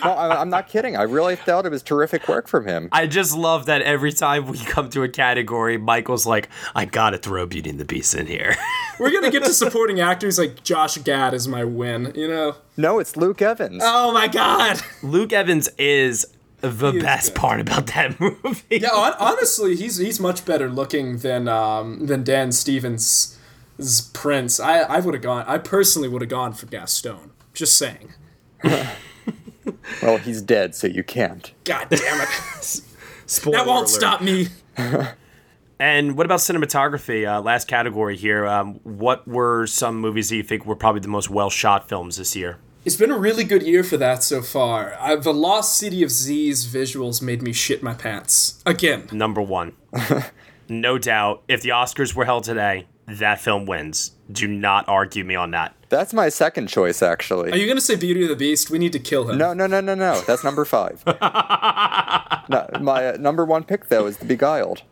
[0.04, 0.96] No, I- I'm not kidding.
[0.96, 2.88] I really thought it was terrific work from him.
[2.92, 7.18] I just love that every time we come to a category, Michael's like, I gotta
[7.18, 8.56] throw Beauty and the Beast in here.
[9.00, 12.12] We're gonna get to supporting actors like Josh Gad is my win.
[12.14, 12.56] You know?
[12.76, 13.82] No, it's Luke Evans.
[13.84, 14.80] Oh my god!
[15.02, 16.26] Luke Evans is
[16.60, 17.40] the is best good.
[17.40, 18.78] part about that movie.
[18.78, 23.38] Yeah, honestly, he's he's much better looking than um, than Dan Stevens'
[24.12, 24.60] Prince.
[24.60, 25.44] I I would have gone.
[25.46, 27.32] I personally would have gone for Gaston.
[27.54, 28.14] Just saying.
[30.02, 31.52] Well, he's dead, so you can't.
[31.64, 32.28] God damn it!
[33.26, 33.88] Spoiler that won't alert.
[33.88, 34.48] stop me.
[35.78, 37.26] And what about cinematography?
[37.26, 38.46] Uh, last category here.
[38.46, 42.18] Um, what were some movies that you think were probably the most well shot films
[42.18, 42.58] this year?
[42.84, 44.94] It's been a really good year for that so far.
[45.00, 49.08] Uh, the Lost City of Z's visuals made me shit my pants again.
[49.10, 49.72] Number one.
[50.68, 51.44] no doubt.
[51.48, 52.86] If the Oscars were held today,
[53.18, 54.12] that film wins.
[54.30, 55.74] Do not argue me on that.
[55.88, 57.50] That's my second choice, actually.
[57.50, 58.70] Are you gonna say Beauty of the Beast?
[58.70, 59.38] We need to kill him.
[59.38, 60.20] No, no, no, no, no.
[60.22, 61.04] That's number five.
[62.48, 64.82] no, my uh, number one pick, though, is The Beguiled.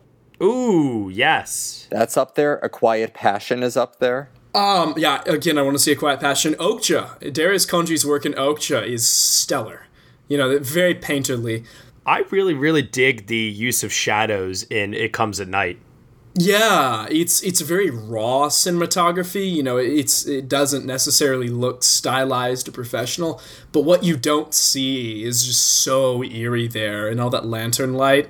[0.41, 1.87] Ooh, yes.
[1.91, 2.57] That's up there.
[2.57, 4.29] A Quiet Passion is up there.
[4.55, 6.55] Um, yeah, again, I want to see a quiet passion.
[6.55, 9.85] Okja, Darius Khondji's work in Okja is stellar.
[10.27, 11.65] You know, very painterly.
[12.05, 15.79] I really, really dig the use of shadows in It Comes at Night.
[16.41, 19.51] Yeah, it's it's very raw cinematography.
[19.51, 23.41] You know, it's it doesn't necessarily look stylized or professional,
[23.73, 28.29] but what you don't see is just so eerie there, and all that lantern light.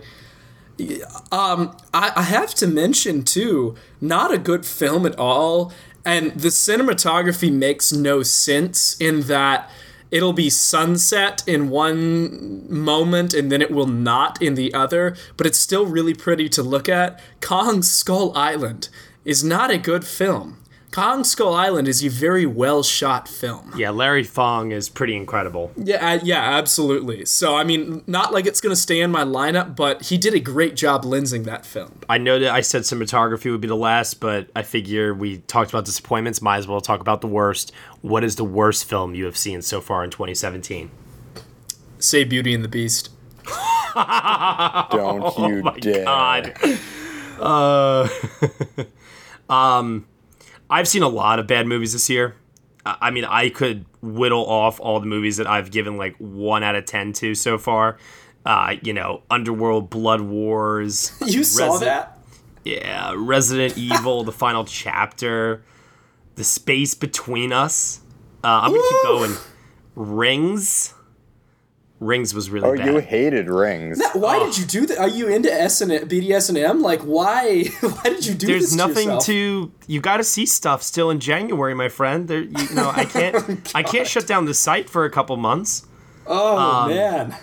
[1.32, 5.72] Um, I, I have to mention too, not a good film at all,
[6.05, 9.70] and the cinematography makes no sense in that
[10.12, 15.47] it'll be sunset in one moment and then it will not in the other, but
[15.47, 17.20] it's still really pretty to look at.
[17.41, 18.89] Kong Skull Island
[19.26, 20.59] is not a good film.
[20.92, 23.74] Kong Skull Island is a very well shot film.
[23.78, 25.72] Yeah, Larry Fong is pretty incredible.
[25.78, 27.26] Yeah, uh, yeah, absolutely.
[27.26, 30.40] So I mean, not like it's gonna stay in my lineup, but he did a
[30.40, 32.00] great job lensing that film.
[32.10, 35.70] I know that I said cinematography would be the last, but I figure we talked
[35.70, 36.42] about disappointments.
[36.42, 37.72] Might as well talk about the worst.
[38.02, 40.90] What is the worst film you have seen so far in 2017?
[42.00, 43.10] Say Beauty and the Beast.
[43.94, 46.06] Don't you oh my dare.
[46.06, 46.54] god.
[47.40, 48.08] Uh,
[49.50, 50.06] um,
[50.70, 52.36] I've seen a lot of bad movies this year.
[52.86, 56.76] I mean, I could whittle off all the movies that I've given like one out
[56.76, 57.97] of ten to so far.
[58.45, 61.11] Uh, you know, Underworld, Blood Wars.
[61.26, 62.17] You saw that?
[62.63, 65.63] Yeah, Resident Evil, the final chapter,
[66.36, 68.01] The Space Between Us.
[68.43, 69.36] Uh, I'm gonna keep going.
[69.95, 70.93] Rings.
[72.00, 72.86] Rings was really Oh, bad.
[72.86, 74.02] you hated Rings.
[74.14, 75.00] Why did you do that?
[75.00, 76.82] Are you into S and BDS and M?
[76.82, 77.64] Like, why?
[77.82, 78.76] Why did you do There's this?
[78.76, 79.26] There's nothing to, yourself?
[79.26, 79.72] to.
[79.88, 82.28] You got to see stuff still in January, my friend.
[82.30, 83.76] There, you know, I can't.
[83.76, 85.86] I can't shut down the site for a couple months.
[86.26, 87.36] Oh um, man.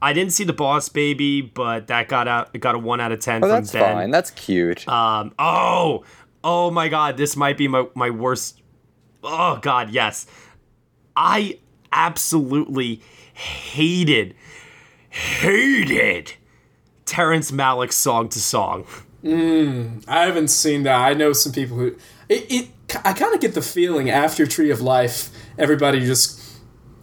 [0.00, 2.48] I didn't see the Boss Baby, but that got out.
[2.54, 3.82] It got a one out of ten Oh, from that's Ben.
[3.96, 4.10] fine.
[4.10, 4.88] That's cute.
[4.88, 5.34] Um.
[5.38, 6.04] Oh.
[6.42, 7.18] Oh my God.
[7.18, 8.62] This might be my my worst.
[9.22, 9.90] Oh God.
[9.90, 10.26] Yes.
[11.14, 11.58] I
[11.92, 13.02] absolutely
[13.40, 14.34] hated,
[15.08, 16.34] hated
[17.04, 18.86] Terrence Malick's song to song.
[19.24, 20.96] Mm, I haven't seen that.
[20.96, 21.96] I know some people who.
[22.28, 22.46] It.
[22.50, 22.68] it
[23.04, 26.38] I kind of get the feeling after Tree of Life, everybody just.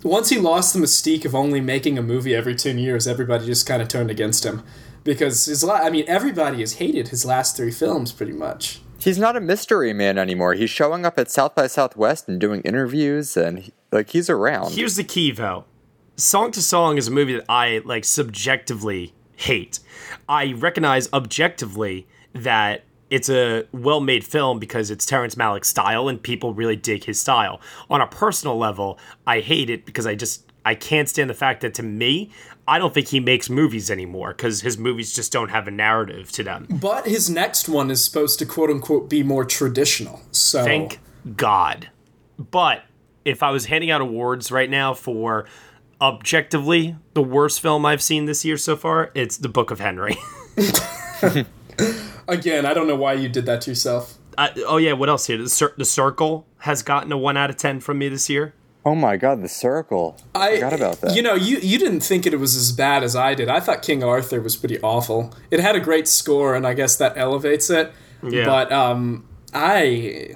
[0.04, 3.66] Once he lost the mystique of only making a movie every 10 years, everybody just
[3.66, 4.64] kind of turned against him.
[5.04, 8.82] Because his la- I mean, everybody has hated his last three films pretty much.
[9.00, 10.54] He's not a mystery man anymore.
[10.54, 14.74] He's showing up at South by Southwest and doing interviews, and he- like he's around.
[14.74, 15.66] Here's the key, though.
[16.18, 19.80] Song to Song is a movie that I like subjectively hate.
[20.28, 26.55] I recognize objectively that it's a well-made film because it's Terrence Malick's style and people
[26.55, 27.61] really dig his style.
[27.89, 28.97] On a personal level,
[29.28, 32.32] I hate it because I just I can't stand the fact that to me,
[32.68, 36.32] I don't think he makes movies anymore because his movies just don't have a narrative
[36.34, 36.65] to them.
[36.68, 40.22] But his next one is supposed to quote unquote be more traditional.
[40.32, 40.99] So Thank
[41.36, 41.89] God.
[42.39, 42.84] But
[43.24, 45.45] if I was handing out awards right now for
[46.02, 50.18] objectively the worst film I've seen this year so far, it's The Book of Henry.
[52.28, 54.16] again, I don't know why you did that to yourself.
[54.38, 55.38] I, oh yeah, what else here?
[55.38, 58.54] The, Cir- the Circle has gotten a one out of ten from me this year.
[58.88, 60.16] Oh my god, the circle.
[60.34, 61.14] I forgot about that.
[61.14, 63.50] You know, you you didn't think it was as bad as I did.
[63.50, 65.34] I thought King Arthur was pretty awful.
[65.52, 67.91] It had a great score, and I guess that elevates it.
[68.24, 68.45] Yeah.
[68.45, 70.36] But um, I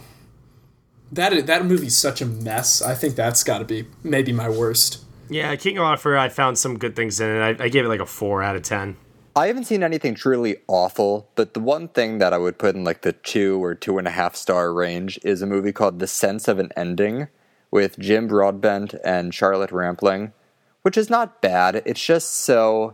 [1.14, 2.82] that that movie's such a mess.
[2.82, 5.06] I think that's got to be maybe my worst.
[5.32, 6.18] Yeah, King Arthur.
[6.18, 7.62] I found some good things in it.
[7.62, 8.98] I, I gave it like a four out of ten.
[9.34, 12.84] I haven't seen anything truly awful, but the one thing that I would put in
[12.84, 16.08] like the two or two and a half star range is a movie called The
[16.08, 17.30] Sense of an Ending
[17.72, 20.34] with Jim Broadbent and Charlotte Rampling,
[20.82, 21.82] which is not bad.
[21.86, 22.94] It's just so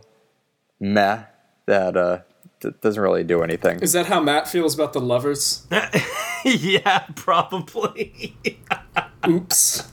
[0.78, 1.24] meh
[1.66, 2.20] that uh,
[2.62, 3.80] it doesn't really do anything.
[3.80, 5.66] Is that how Matt feels about the lovers?
[6.44, 8.36] yeah, probably.
[9.28, 9.92] Oops.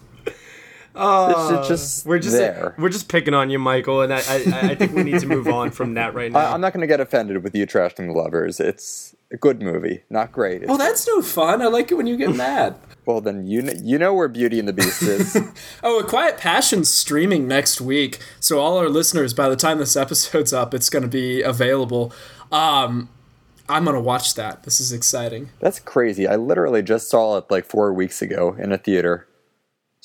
[0.96, 2.76] Oh, it's just we're just there.
[2.78, 5.48] we're just picking on you, Michael, and I I, I think we need to move
[5.48, 6.40] on from that right now.
[6.40, 8.60] I, I'm not going to get offended with you trashing the lovers.
[8.60, 10.62] It's a good movie, not great.
[10.62, 11.62] It's Well, that's no fun.
[11.62, 12.76] I like it when you get mad.
[13.06, 15.38] well, then you kn- you know where Beauty and the Beast is.
[15.84, 18.20] Oh, A Quiet Passion's streaming next week.
[18.40, 22.14] So all our listeners, by the time this episode's up, it's going to be available.
[22.52, 23.10] Um,
[23.68, 24.64] I'm going to watch that.
[24.64, 25.50] This is exciting.
[25.60, 26.28] That's crazy.
[26.28, 29.28] I literally just saw it like four weeks ago in a theater.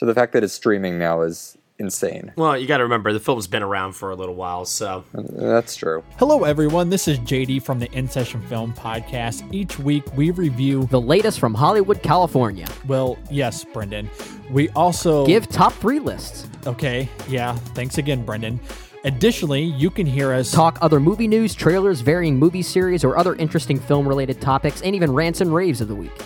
[0.01, 2.33] So the fact that it's streaming now is insane.
[2.35, 5.77] well, you got to remember the film's been around for a little while, so That's
[5.77, 6.03] true.
[6.17, 6.89] Hello, everyone.
[6.89, 9.47] This is JD from the In Session Film Podcast.
[9.53, 12.67] Each week we review the latest from Hollywood, California.
[12.87, 14.09] Well, yes, Brendan.
[14.51, 16.49] We also give top three lists.
[16.67, 17.55] Okay, yeah.
[17.75, 18.59] Thanks again, Brendan.
[19.05, 23.35] Additionally, you can hear us talk other movie news, trailers, varying movie series, or other
[23.35, 26.23] interesting film related topics, and even rants and raves of the week.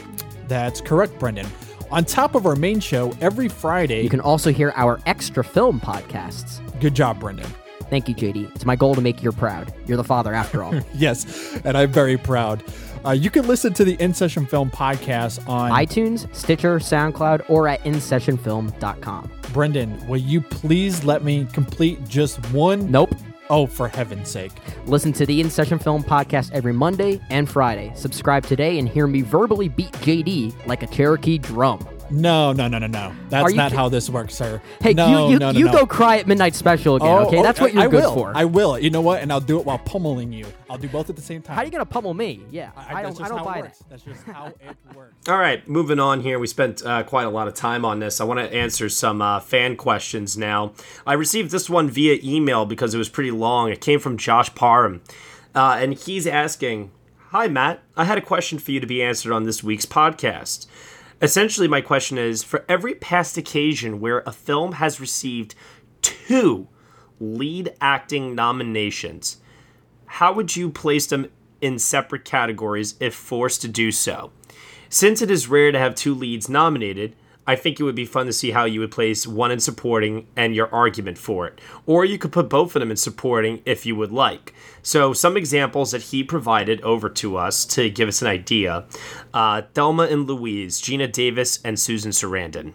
[0.46, 1.48] That's correct, Brendan.
[1.90, 5.80] On top of our main show, every Friday, you can also hear our extra film
[5.80, 6.60] podcasts.
[6.80, 7.46] Good job, Brendan.
[7.90, 8.54] Thank you, JD.
[8.54, 9.72] It's my goal to make you proud.
[9.86, 10.74] You're the father, after all.
[10.94, 12.64] yes, and I'm very proud.
[13.04, 17.68] Uh, you can listen to the In Session Film podcast on iTunes, Stitcher, SoundCloud, or
[17.68, 19.30] at InSessionFilm.com.
[19.52, 22.90] Brendan, will you please let me complete just one?
[22.90, 23.14] Nope.
[23.50, 24.52] Oh, for heaven's sake.
[24.86, 27.92] Listen to the In Session Film podcast every Monday and Friday.
[27.94, 31.86] Subscribe today and hear me verbally beat JD like a Cherokee drum.
[32.14, 33.12] No, no, no, no, no.
[33.28, 34.62] That's not ki- how this works, sir.
[34.80, 35.72] Hey, no, you you, no, no, you no.
[35.72, 37.38] go cry at midnight special again, Oh, okay?
[37.38, 38.14] oh, That's what you're I good will.
[38.14, 38.32] for.
[38.36, 38.78] I will.
[38.78, 39.20] You know what?
[39.20, 40.46] And I'll do it while pummeling you.
[40.70, 41.56] I'll do both at the same time.
[41.56, 42.40] How are you gonna pummel me?
[42.50, 43.26] Yeah, I, that's don't.
[43.26, 43.76] I don't how it buy that.
[43.90, 45.28] That's just how it works.
[45.28, 46.38] All right, moving on here.
[46.38, 48.20] We spent uh, quite a lot of time on this.
[48.20, 50.72] I want to answer some uh, fan questions now.
[51.06, 53.70] I received this one via email because it was pretty long.
[53.70, 55.02] It came from Josh Parham,
[55.54, 56.90] uh, and he's asking
[57.30, 57.80] Hi, Matt.
[57.96, 60.66] I had a question for you to be answered on this week's podcast.
[61.22, 65.54] Essentially, my question is for every past occasion where a film has received
[66.02, 66.68] two
[67.20, 69.38] lead acting nominations,
[70.06, 74.32] how would you place them in separate categories if forced to do so?
[74.88, 77.16] Since it is rare to have two leads nominated,
[77.46, 80.26] I think it would be fun to see how you would place one in supporting
[80.34, 81.60] and your argument for it.
[81.86, 84.54] Or you could put both of them in supporting if you would like.
[84.82, 88.84] So, some examples that he provided over to us to give us an idea
[89.34, 92.74] uh, Thelma and Louise, Geena Davis, and Susan Sarandon.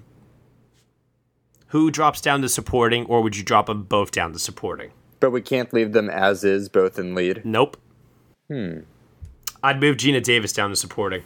[1.67, 4.91] Who drops down to supporting, or would you drop them both down to supporting?
[5.19, 7.43] But we can't leave them as is, both in lead.
[7.43, 7.77] Nope.
[8.47, 8.79] Hmm.
[9.61, 11.23] I'd move Geena Davis down to supporting.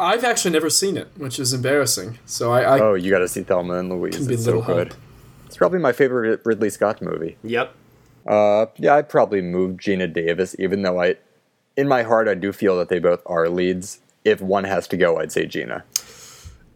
[0.00, 2.18] I've actually never seen it, which is embarrassing.
[2.26, 4.16] So I, I oh, you got to see Thelma and Louise.
[4.16, 4.88] Can be It's so little good.
[4.88, 5.00] help.
[5.46, 7.36] It's probably my favorite Ridley Scott movie.
[7.42, 7.74] Yep.
[8.26, 11.16] Uh, yeah, I'd probably move Geena Davis, even though I,
[11.76, 14.00] in my heart, I do feel that they both are leads.
[14.24, 15.82] If one has to go, I'd say Geena.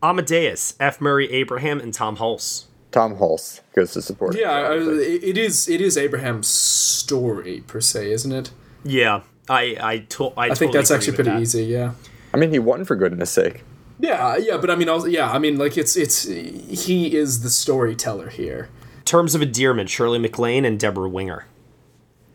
[0.03, 1.01] Amadeus, F.
[1.01, 2.65] Murray Abraham, and Tom Hulce.
[2.91, 4.37] Tom Hulce goes to support.
[4.37, 8.51] yeah, I, it is it is Abraham's story per se, isn't it?
[8.85, 11.41] Yeah, I I, to- I, I, totally think that's actually pretty that.
[11.41, 11.65] easy.
[11.65, 11.93] Yeah.
[12.35, 13.63] I mean, he won for goodness sake.
[14.01, 17.49] Yeah, yeah, but I mean, also, yeah, I mean, like it's it's he is the
[17.49, 18.69] storyteller here.
[19.05, 21.47] Terms of Endearment, Shirley MacLaine and Debra Winger.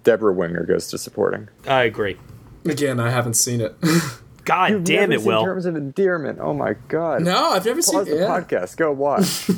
[0.05, 1.49] Debra Winger goes to supporting.
[1.67, 2.17] I agree.
[2.63, 3.75] Again, I haven't seen it.
[4.45, 5.43] God You've damn never it, seen Will.
[5.43, 6.39] Terms of Endearment.
[6.41, 7.23] Oh my god.
[7.23, 8.27] No, I've never Pause seen the yeah.
[8.27, 8.77] podcast.
[8.77, 9.49] Go watch.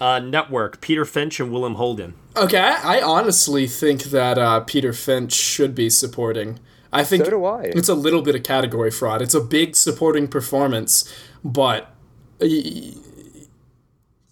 [0.00, 2.14] Uh, Network, Peter Finch and William Holden.
[2.36, 6.58] Okay, I, I honestly think that uh, Peter Finch should be supporting.
[6.92, 7.62] I think So do I.
[7.64, 9.22] it's a little bit of category fraud.
[9.22, 11.10] It's a big supporting performance,
[11.42, 11.94] but
[12.40, 12.96] he,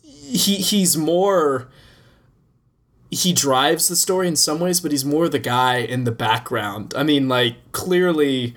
[0.03, 1.69] he he's more
[3.11, 6.95] he drives the story in some ways, but he's more the guy in the background.
[6.97, 8.55] I mean, like clearly,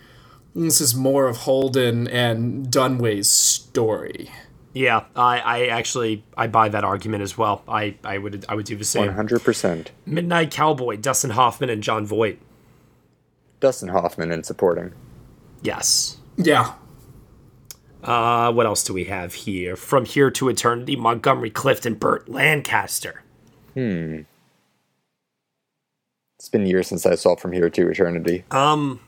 [0.54, 4.30] this is more of Holden and Dunaway's story.
[4.74, 7.64] Yeah, I, I actually I buy that argument as well.
[7.68, 9.06] I, I would I would do the same.
[9.06, 9.92] One hundred percent.
[10.06, 12.40] Midnight Cowboy, Dustin Hoffman and Jon Voight.
[13.64, 14.92] Dustin Hoffman in supporting.
[15.62, 16.18] Yes.
[16.36, 16.74] Yeah.
[18.04, 19.78] Uh, what else do we have here?
[19.78, 23.24] From Here to Eternity, Montgomery Clift and Burt Lancaster.
[23.74, 24.24] Hmm.
[26.38, 28.44] It's been years since I saw From Here to Eternity.
[28.52, 29.00] Um,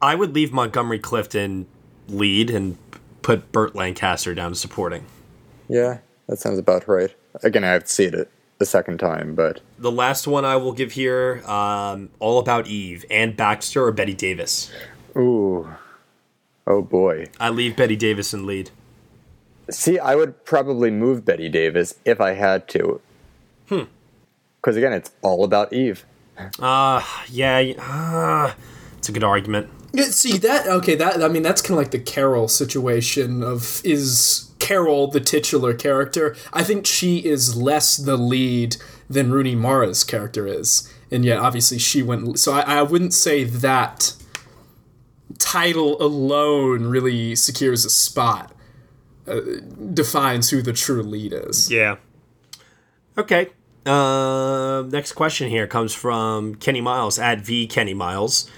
[0.00, 1.66] I would leave Montgomery Clifton
[2.06, 2.78] lead and
[3.22, 5.06] put Burt Lancaster down to supporting.
[5.68, 5.98] Yeah,
[6.28, 7.12] that sounds about right.
[7.42, 10.72] Again, I have to see it the second time, but the last one I will
[10.72, 14.70] give here, um, All About Eve, Anne Baxter or Bette Davis.
[15.16, 15.68] Ooh,
[16.66, 17.28] oh boy.
[17.38, 18.70] I leave Bette Davis in lead.
[19.70, 23.00] See, I would probably move Bette Davis if I had to.
[23.68, 23.82] Hmm.
[24.60, 26.04] Because again, it's all about Eve.
[26.58, 28.54] Uh, yeah, uh,
[28.96, 29.68] it's a good argument.
[29.92, 33.80] Yeah, see that okay that I mean that's kind of like the Carol situation of
[33.84, 36.36] is Carol the titular character.
[36.52, 38.76] I think she is less the lead
[39.08, 42.38] than Rooney Mara's character is, and yet obviously she went.
[42.38, 44.14] So I, I wouldn't say that
[45.38, 48.52] title alone really secures a spot,
[49.26, 49.40] uh,
[49.92, 51.70] defines who the true lead is.
[51.70, 51.96] Yeah.
[53.16, 53.50] Okay.
[53.86, 58.50] Uh, next question here comes from Kenny Miles at V Kenny Miles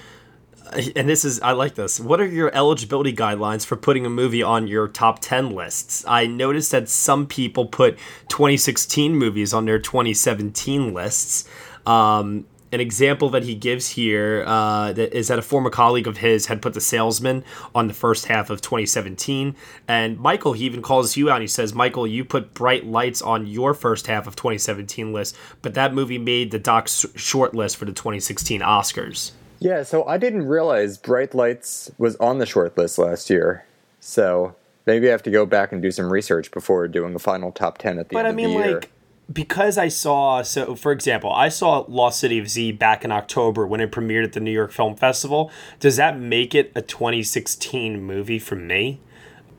[0.73, 1.99] and this is I like this.
[2.01, 6.05] What are your eligibility guidelines for putting a movie on your top 10 lists?
[6.07, 7.99] I noticed that some people put
[8.29, 11.49] 2016 movies on their 2017 lists.
[11.87, 16.19] Um, an example that he gives here uh, that is that a former colleague of
[16.19, 17.45] his had put The Salesman
[17.75, 19.57] on the first half of 2017.
[19.89, 21.37] And Michael, he even calls you out.
[21.37, 25.37] And he says, Michael, you put Bright Lights on your first half of 2017 list,
[25.63, 29.33] but that movie made the doc's short list for the 2016 Oscars.
[29.61, 33.67] Yeah, so I didn't realize Bright Lights was on the short list last year.
[34.01, 34.57] So
[34.87, 37.77] maybe I have to go back and do some research before doing a final top
[37.79, 38.75] 10 at the but end I mean, of the year.
[38.77, 38.91] like,
[39.31, 43.67] because I saw, so for example, I saw Lost City of Z back in October
[43.67, 45.53] when it premiered at the New York Film Festival.
[45.79, 48.99] Does that make it a 2016 movie for me?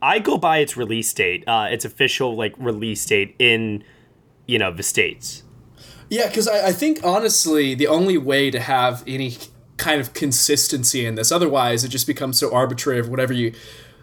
[0.02, 3.84] I go by its release date, uh, its official like release date in,
[4.48, 5.44] you know, the states.
[6.10, 9.38] Yeah, because I, I think honestly, the only way to have any
[9.82, 11.32] kind of consistency in this.
[11.32, 13.54] Otherwise, it just becomes so arbitrary of whatever you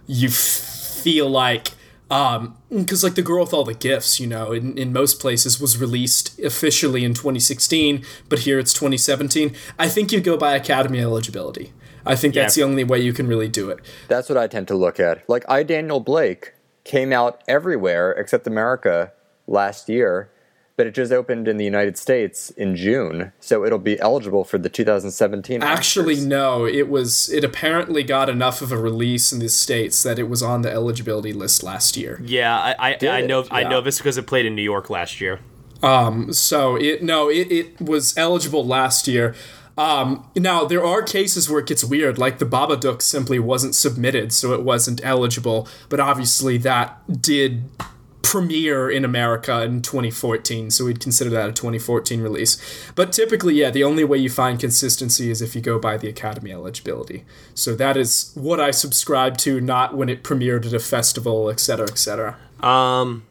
[0.07, 1.71] you feel like.
[2.11, 5.61] Um, because like the girl with all the gifts, you know, in, in most places
[5.61, 9.55] was released officially in 2016, but here it's 2017.
[9.79, 11.73] I think you go by Academy eligibility.
[12.07, 13.81] I think that's the only way you can really do it.
[14.09, 15.29] That's what I tend to look at.
[15.29, 16.55] Like I Daniel Blake
[16.85, 19.13] came out everywhere except America
[19.47, 20.31] last year,
[20.79, 24.59] but it just opened in the United States in June, so it'll be eligible for
[24.59, 25.61] the 2017.
[25.61, 26.67] Actually, no.
[26.67, 27.29] It was.
[27.31, 30.71] It apparently got enough of a release in the states that it was on the
[30.71, 32.21] eligibility list last year.
[32.25, 35.21] Yeah, I I, I know I know this because it played in New York last
[35.21, 35.41] year.
[35.83, 39.35] Um, so it no, it, it was eligible last year.
[39.77, 44.33] Um, now there are cases where it gets weird, like the Babadook simply wasn't submitted,
[44.33, 45.69] so it wasn't eligible.
[45.89, 47.65] But obviously that did
[48.29, 52.59] premiere in America in 2014, so we'd consider that a 2014 release.
[52.95, 56.09] But typically, yeah, the only way you find consistency is if you go by the
[56.09, 57.25] Academy eligibility.
[57.55, 61.87] So that is what I subscribe to, not when it premiered at a festival, etc.,
[61.87, 62.37] etc.
[62.61, 63.27] Um,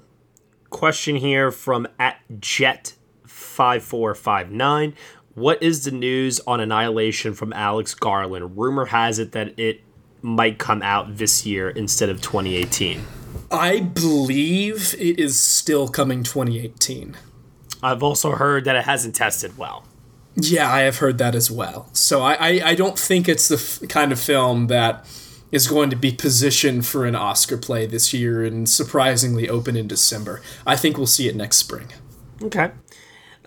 [0.71, 2.95] question here from at Jet
[3.27, 4.95] five four five nine.
[5.35, 8.57] What is the news on Annihilation from Alex Garland?
[8.57, 9.81] Rumor has it that it
[10.21, 13.01] might come out this year instead of 2018.
[13.51, 17.15] I believe it is still coming 2018.
[17.81, 19.85] I've also heard that it hasn't tested well.
[20.35, 21.89] Yeah, I have heard that as well.
[21.93, 25.05] So I, I, I don't think it's the f- kind of film that
[25.51, 29.87] is going to be positioned for an Oscar play this year and surprisingly open in
[29.87, 30.41] December.
[30.65, 31.87] I think we'll see it next spring.
[32.43, 32.71] Okay.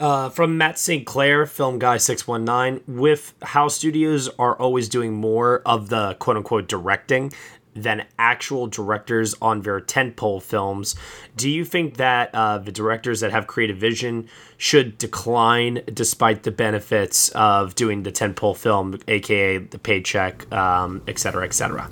[0.01, 1.05] Uh, from Matt St.
[1.05, 6.69] Clair, Film Guy 619, with how studios are always doing more of the quote unquote
[6.69, 7.31] directing
[7.75, 10.95] than actual directors on their tentpole films,
[11.37, 14.27] do you think that uh, the directors that have creative vision
[14.57, 21.19] should decline despite the benefits of doing the tentpole film, aka the paycheck, um, et
[21.19, 21.87] cetera, et cetera?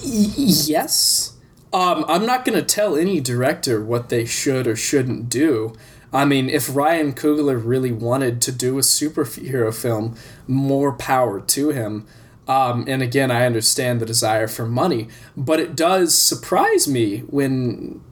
[0.00, 1.34] Yes.
[1.74, 5.74] Um, I'm not going to tell any director what they should or shouldn't do.
[6.12, 11.70] I mean, if Ryan Coogler really wanted to do a superhero film, more power to
[11.70, 12.06] him.
[12.46, 18.02] Um, and again, I understand the desire for money, but it does surprise me when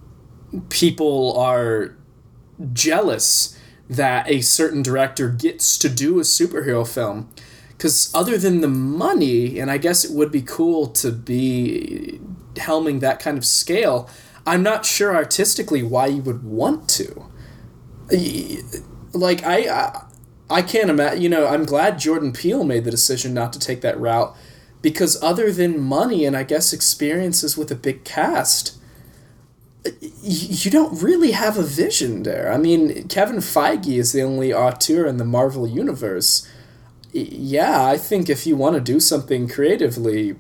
[0.69, 1.97] people are
[2.73, 7.29] jealous that a certain director gets to do a superhero film.
[7.71, 12.21] Because other than the money, and I guess it would be cool to be
[12.55, 14.09] helming that kind of scale,
[14.47, 17.30] I'm not sure artistically why you would want to.
[19.13, 20.05] Like I, I,
[20.49, 21.23] I can't imagine.
[21.23, 24.37] You know, I'm glad Jordan Peele made the decision not to take that route,
[24.83, 28.79] because other than money and I guess experiences with a big cast,
[30.23, 32.53] you don't really have a vision there.
[32.53, 36.47] I mean, Kevin Feige is the only auteur in the Marvel universe.
[37.13, 40.37] Yeah, I think if you want to do something creatively,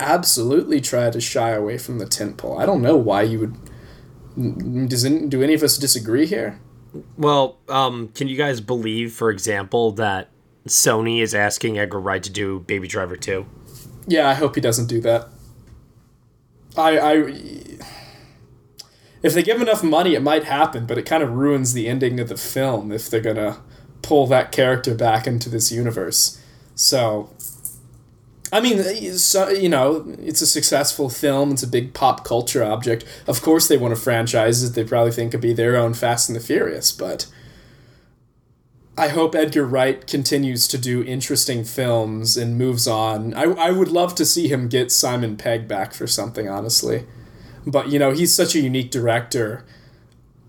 [0.00, 2.58] absolutely try to shy away from the tentpole.
[2.60, 4.88] I don't know why you would.
[4.88, 6.58] Does do any of us disagree here?
[7.16, 10.28] Well, um, can you guys believe, for example, that
[10.66, 13.46] Sony is asking Edgar Wright to do Baby Driver 2?
[14.06, 15.28] Yeah, I hope he doesn't do that.
[16.76, 17.14] I, I,
[19.22, 22.20] if they give enough money, it might happen, but it kind of ruins the ending
[22.20, 23.58] of the film if they're gonna
[24.02, 26.40] pull that character back into this universe.
[26.74, 27.30] So,
[28.52, 28.82] I mean,
[29.16, 31.52] so, you know, it's a successful film.
[31.52, 33.04] It's a big pop culture object.
[33.26, 34.74] Of course, they want to franchise it.
[34.74, 37.26] They probably think it'd be their own Fast and the Furious, but
[38.98, 43.32] I hope Edgar Wright continues to do interesting films and moves on.
[43.34, 47.06] I, I would love to see him get Simon Pegg back for something, honestly.
[47.66, 49.64] But, you know, he's such a unique director.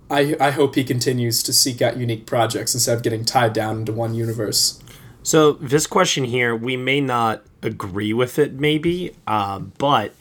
[0.09, 3.79] I, I hope he continues to seek out unique projects instead of getting tied down
[3.79, 4.80] into one universe.
[5.23, 10.15] So, this question here, we may not agree with it, maybe, uh, but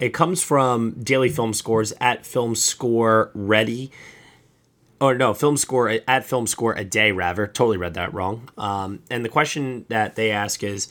[0.00, 3.92] it comes from Daily Film Scores at Film Score Ready
[5.00, 7.46] or no, film score at film score a day rather.
[7.46, 8.48] Totally read that wrong.
[8.58, 10.88] Um, and the question that they ask is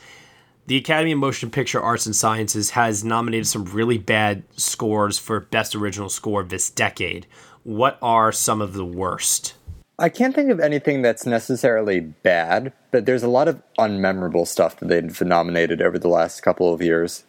[0.66, 5.40] the Academy of Motion Picture Arts and Sciences has nominated some really bad scores for
[5.40, 7.28] best original score this decade.
[7.64, 9.56] What are some of the worst?
[10.00, 14.78] I can't think of anything that's necessarily bad, but there's a lot of unmemorable stuff
[14.78, 17.24] that they've nominated over the last couple of years.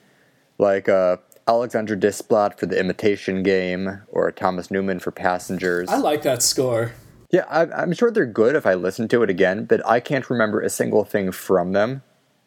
[0.59, 1.17] Like uh,
[1.47, 5.89] Alexandre Desplat for The Imitation Game, or Thomas Newman for Passengers.
[5.89, 6.93] I like that score.
[7.31, 10.29] Yeah, I, am sure they're good if I listen to it again, but I can't
[10.29, 12.03] remember a single thing from them.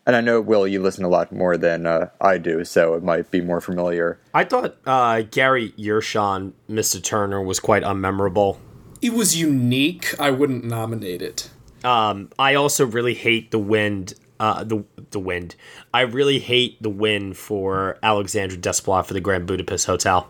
[0.05, 3.03] And I know, Will, you listen a lot more than uh, I do, so it
[3.03, 4.19] might be more familiar.
[4.34, 7.03] I thought uh, Gary Yershon, Mr.
[7.03, 8.57] Turner, was quite unmemorable.
[9.02, 10.14] It was unique.
[10.20, 11.49] I wouldn't nominate it.
[11.84, 15.56] Um, I also really hate the wind uh, the the wind.
[15.93, 20.28] I really hate the win for Alexandre Desplat for the Grand Budapest Hotel.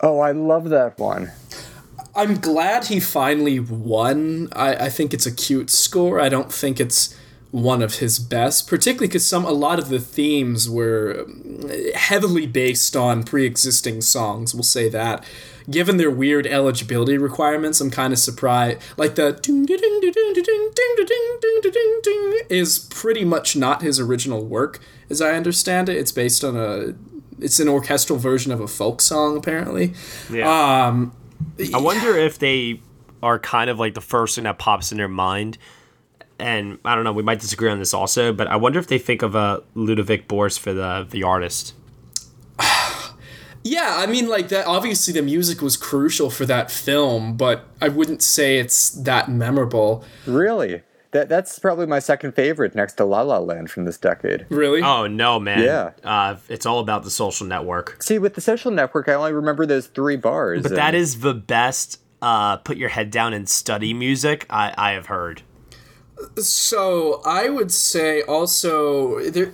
[0.00, 1.32] Oh, I love that one.
[2.14, 4.48] I'm glad he finally won.
[4.52, 6.20] I, I think it's a cute score.
[6.20, 7.16] I don't think it's
[7.50, 11.26] one of his best, particularly because some a lot of the themes were
[11.94, 14.54] heavily based on pre-existing songs.
[14.54, 15.24] We'll say that.
[15.70, 18.80] Given their weird eligibility requirements, I'm kind of surprised.
[18.96, 19.38] Like the
[22.48, 25.96] is pretty much not his original work, as I understand it.
[25.96, 26.94] It's based on a,
[27.38, 29.92] it's an orchestral version of a folk song, apparently.
[30.30, 30.86] Yeah.
[30.86, 31.12] Um,
[31.74, 32.80] I wonder if they
[33.22, 35.58] are kind of like the first thing that pops in their mind.
[36.38, 38.98] And I don't know, we might disagree on this also, but I wonder if they
[38.98, 41.74] think of a uh, Ludovic Bource for the the artist.
[43.64, 44.66] Yeah, I mean, like that.
[44.66, 50.04] Obviously, the music was crucial for that film, but I wouldn't say it's that memorable.
[50.26, 50.82] Really?
[51.12, 54.46] That that's probably my second favorite, next to La La Land from this decade.
[54.50, 54.82] Really?
[54.82, 55.62] Oh no, man!
[55.62, 58.02] Yeah, uh, it's all about the Social Network.
[58.02, 60.62] See, with the Social Network, I only remember those three bars.
[60.62, 60.78] But and...
[60.78, 62.00] that is the best.
[62.20, 64.44] Uh, put your head down and study music.
[64.50, 65.42] I I have heard.
[66.36, 69.52] So I would say also there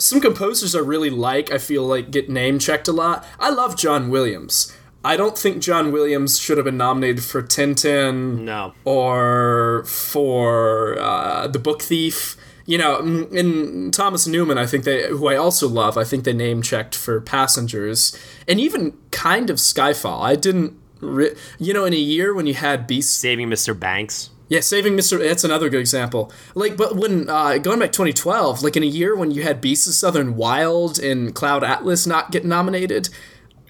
[0.00, 3.24] some composers I really like, I feel like get name checked a lot.
[3.38, 4.74] I love John Williams.
[5.04, 8.40] I don't think John Williams should have been nominated for Tintin.
[8.40, 8.74] No.
[8.84, 12.36] Or for uh, The Book Thief.
[12.66, 16.32] You know, and Thomas Newman, I think they, who I also love, I think they
[16.32, 20.22] name checked for Passengers, and even kind of Skyfall.
[20.22, 23.76] I didn't, re- you know, in a year when you had Beast, Saving Mr.
[23.76, 24.30] Banks.
[24.50, 25.20] Yeah, saving Mr.
[25.20, 26.32] That's another good example.
[26.56, 29.86] Like, but when uh, going back 2012, like in a year when you had Beasts
[29.86, 33.10] of Southern Wild and Cloud Atlas not get nominated.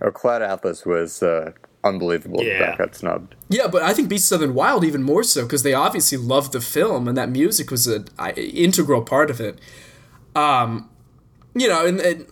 [0.01, 1.53] Oh, Cloud Atlas was uh,
[1.85, 2.43] unbelievable.
[2.43, 2.59] Yeah.
[2.59, 3.35] That got snubbed.
[3.51, 6.53] Yeah, but I think Beasts of Southern Wild even more so because they obviously loved
[6.53, 9.59] the film and that music was an integral part of it.
[10.35, 10.89] Um,
[11.55, 12.27] you know, and, and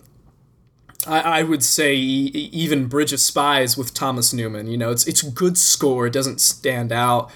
[1.05, 4.65] I, I would say even Bridge of Spies with Thomas Newman.
[4.65, 6.07] You know, it's it's good score.
[6.07, 7.31] It doesn't stand out.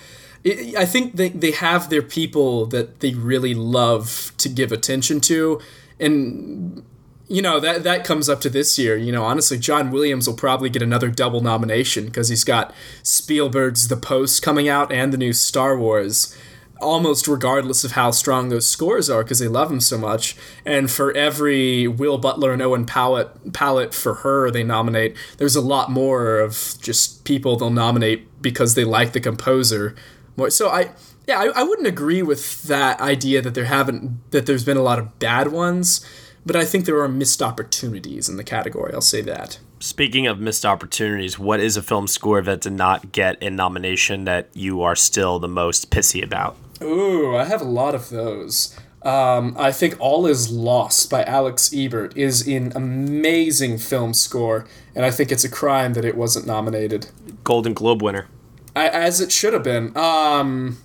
[0.45, 5.61] I think they, they have their people that they really love to give attention to.
[5.99, 6.83] And,
[7.27, 8.97] you know that that comes up to this year.
[8.97, 13.87] You know, honestly, John Williams will probably get another double nomination because he's got Spielberg's
[13.87, 16.37] The Post coming out and the new Star Wars.
[16.81, 20.35] Almost regardless of how strong those scores are, because they love him so much.
[20.65, 25.61] And for every Will Butler and Owen Pallett palette for her they nominate, there's a
[25.61, 29.95] lot more of just people they'll nominate because they like the composer
[30.35, 30.49] more.
[30.49, 30.91] So I,
[31.27, 34.83] yeah, I, I wouldn't agree with that idea that there haven't that there's been a
[34.83, 36.05] lot of bad ones
[36.45, 38.93] but I think there are missed opportunities in the category.
[38.93, 39.59] I'll say that.
[39.79, 44.25] Speaking of missed opportunities, what is a film score that did not get a nomination
[44.25, 46.57] that you are still the most pissy about?
[46.81, 48.77] Ooh, I have a lot of those.
[49.03, 54.65] Um, I think All Is Lost by Alex Ebert is an amazing film score,
[54.95, 57.07] and I think it's a crime that it wasn't nominated.
[57.43, 58.27] Golden Globe winner.
[58.75, 59.95] As it should have been.
[59.95, 60.77] Um,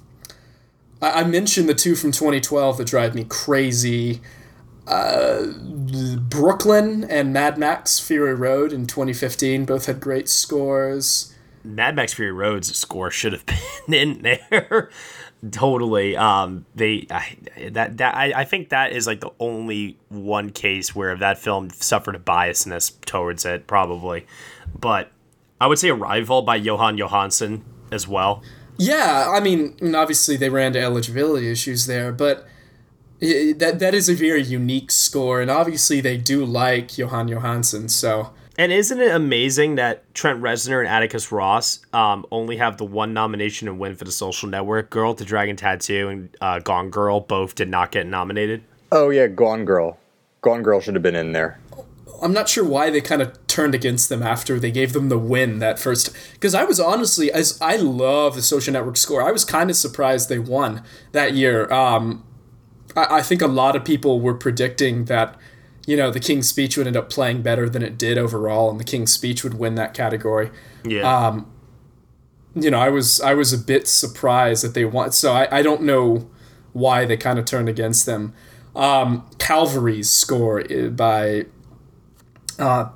[1.01, 4.20] I, I mentioned the two from 2012 that drive me crazy
[4.89, 5.47] uh,
[6.18, 11.34] Brooklyn and Mad Max Fury Road in 2015 both had great scores.
[11.62, 13.45] Mad Max Fury Road's score should have
[13.86, 14.91] been in there.
[15.51, 16.16] totally.
[16.16, 17.36] Um, they I,
[17.70, 21.68] that that I, I think that is like the only one case where that film
[21.70, 24.26] suffered a biasness towards it, probably.
[24.78, 25.12] But
[25.61, 27.62] I would say Arrival by Jóhann Jóhannsson
[27.93, 28.43] as well.
[28.78, 32.47] Yeah, I mean, obviously they ran to eligibility issues there, but
[33.20, 37.91] that that is a very unique score, and obviously they do like Jóhann Jóhannsson.
[37.91, 42.84] So, and isn't it amazing that Trent Reznor and Atticus Ross um, only have the
[42.84, 44.91] one nomination and win for the Social Network?
[44.91, 48.62] Girl with the Dragon Tattoo and uh, Gone Girl both did not get nominated.
[48.93, 49.99] Oh yeah, Gone Girl.
[50.41, 51.59] Gone Girl should have been in there.
[52.22, 55.19] I'm not sure why they kind of turned against them after they gave them the
[55.19, 56.17] win that first.
[56.35, 59.75] Because I was honestly, as I love the Social Network score, I was kind of
[59.75, 61.69] surprised they won that year.
[61.73, 62.25] Um,
[62.95, 65.37] I, I think a lot of people were predicting that
[65.89, 68.79] you know the King's Speech would end up playing better than it did overall, and
[68.79, 70.53] the King's Speech would win that category.
[70.85, 71.03] Yeah.
[71.03, 71.51] Um,
[72.55, 75.11] you know, I was I was a bit surprised that they won.
[75.11, 76.31] So I, I don't know
[76.73, 78.35] why they kind of turned against them.
[78.77, 81.47] Um, Calvary's score by
[82.61, 82.91] uh,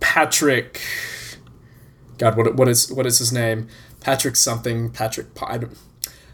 [0.00, 0.80] Patrick.
[2.18, 3.68] God, what what is what is his name?
[4.00, 4.90] Patrick something.
[4.90, 5.26] Patrick.
[5.42, 5.76] I don't,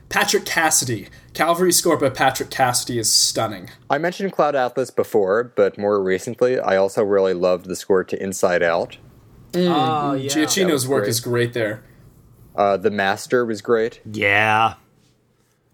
[0.09, 1.09] Patrick Cassidy.
[1.33, 3.71] Calvary score by Patrick Cassidy is stunning.
[3.91, 8.23] I mentioned Cloud Atlas before, but more recently, I also really loved the score to
[8.23, 8.99] Inside Out.
[9.53, 9.75] Mm.
[9.75, 10.31] Oh, yeah.
[10.31, 11.11] Giacchino's work great.
[11.11, 11.83] is great there.
[12.55, 14.01] Uh, the Master was great.
[14.05, 14.75] Yeah.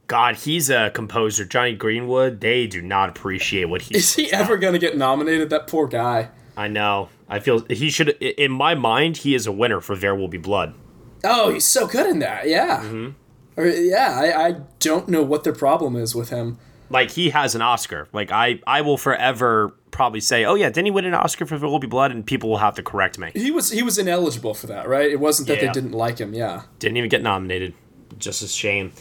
[0.07, 1.45] God, he's a composer.
[1.45, 4.14] Jonny Greenwood, they do not appreciate what he is.
[4.14, 5.51] He ever going to get nominated?
[5.51, 6.30] That poor guy.
[6.57, 7.11] I know.
[7.31, 8.11] I feel he should.
[8.20, 10.74] In my mind, he is a winner for There Will Be Blood.
[11.22, 12.49] Oh, he's so good in that.
[12.49, 12.83] Yeah.
[12.83, 13.11] Mm-hmm.
[13.57, 16.59] Or, yeah, I, I don't know what their problem is with him.
[16.89, 18.09] Like he has an Oscar.
[18.12, 21.57] Like I, I will forever probably say, "Oh yeah, didn't he win an Oscar for
[21.57, 23.31] There Will Be Blood?" And people will have to correct me.
[23.33, 25.09] He was he was ineligible for that, right?
[25.09, 25.66] It wasn't that yeah.
[25.66, 26.35] they didn't like him.
[26.35, 27.74] Yeah, didn't even get nominated.
[28.18, 28.93] Just a shame.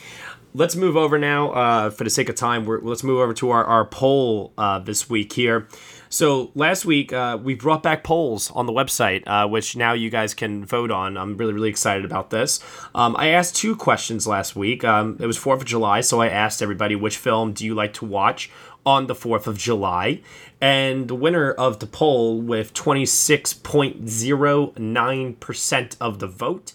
[0.54, 1.52] Let's move over now.
[1.52, 5.10] Uh, for the sake of time, let's move over to our our poll uh, this
[5.10, 5.68] week here.
[6.12, 10.10] So last week uh, we brought back polls on the website, uh, which now you
[10.10, 11.18] guys can vote on.
[11.18, 12.60] I'm really really excited about this.
[12.96, 14.84] Um, I asked two questions last week.
[14.84, 17.94] Um, it was Fourth of July, so I asked everybody which film do you like
[17.94, 18.50] to watch
[18.86, 20.22] on the Fourth of July,
[20.60, 26.74] and the winner of the poll with 26.09 percent of the vote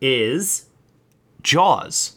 [0.00, 0.64] is
[1.42, 2.16] Jaws.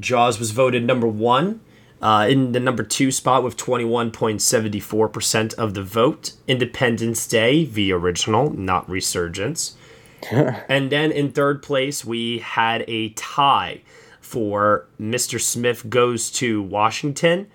[0.00, 1.60] Jaws was voted number one.
[2.04, 8.50] Uh, in the number two spot with 21.74% of the vote, Independence Day, the original,
[8.50, 9.74] not Resurgence.
[10.30, 13.80] and then in third place, we had a tie
[14.20, 15.40] for Mr.
[15.40, 17.46] Smith Goes to Washington.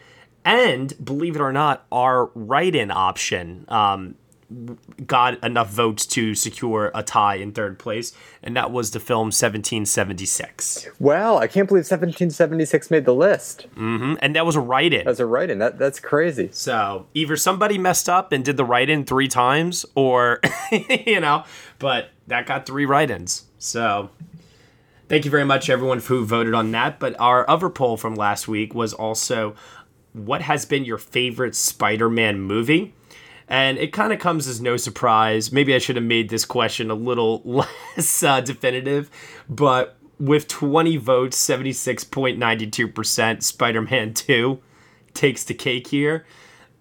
[0.43, 3.65] And believe it or not, our write in option.
[3.67, 4.15] Um,
[5.05, 9.27] got enough votes to secure a tie in third place, and that was the film
[9.27, 10.87] 1776.
[10.99, 13.67] Wow, I can't believe 1776 made the list.
[13.75, 14.15] Mm-hmm.
[14.21, 15.05] And that was a write-in.
[15.05, 15.59] That's a write-in.
[15.59, 16.49] That that's crazy.
[16.51, 20.39] So either somebody messed up and did the write-in three times, or
[20.71, 21.43] you know,
[21.77, 23.45] but that got three write-ins.
[23.57, 24.09] So.
[25.07, 26.99] Thank you very much, everyone, who voted on that.
[26.99, 29.55] But our other poll from last week was also
[30.13, 32.93] what has been your favorite Spider Man movie?
[33.49, 35.51] And it kind of comes as no surprise.
[35.51, 37.41] Maybe I should have made this question a little
[37.95, 39.09] less uh, definitive,
[39.49, 44.59] but with 20 votes, 76.92%, Spider Man 2
[45.13, 46.25] takes the cake here.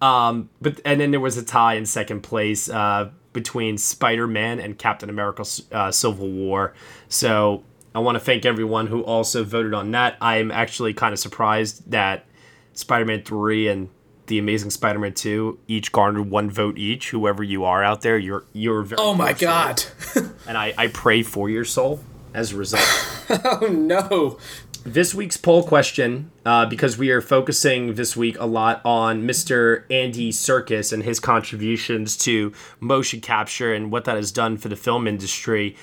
[0.01, 4.59] Um, but and then there was a tie in second place uh, between Spider Man
[4.59, 6.73] and Captain America uh, Civil War.
[7.09, 7.63] So
[7.93, 10.17] I want to thank everyone who also voted on that.
[10.21, 12.25] I'm actually kind of surprised that
[12.73, 13.89] Spider Man 3 and
[14.29, 17.09] the Amazing Spider-Man 2 each garnered one vote each.
[17.09, 19.01] Whoever you are out there, you're you're very.
[19.01, 19.83] Oh my god.
[20.47, 21.99] and I, I pray for your soul
[22.33, 22.83] as a result.
[23.43, 24.37] oh no.
[24.85, 29.83] This week's poll question, uh, because we are focusing this week a lot on Mr.
[29.91, 34.77] Andy Serkis and his contributions to motion capture and what that has done for the
[34.77, 35.75] film industry.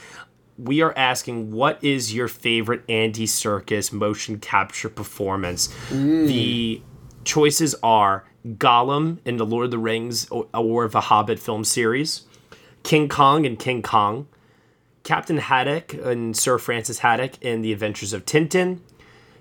[0.56, 5.68] We are asking, what is your favorite Andy Serkis motion capture performance?
[5.90, 6.80] The
[7.26, 12.22] choices are Gollum in the Lord of the Rings or of the Hobbit film series,
[12.82, 14.28] King Kong and King Kong,
[15.02, 18.80] Captain Haddock and Sir Francis Haddock in The Adventures of Tintin,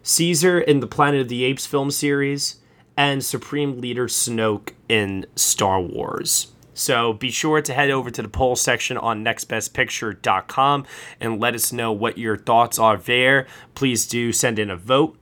[0.04, 2.58] Caesar in the Planet of the Apes film series,
[2.98, 6.52] and Supreme Leader Snoke in Star Wars.
[6.74, 10.86] So be sure to head over to the poll section on nextbestpicture.com
[11.22, 13.48] and let us know what your thoughts are there.
[13.76, 15.18] Please do send in a vote.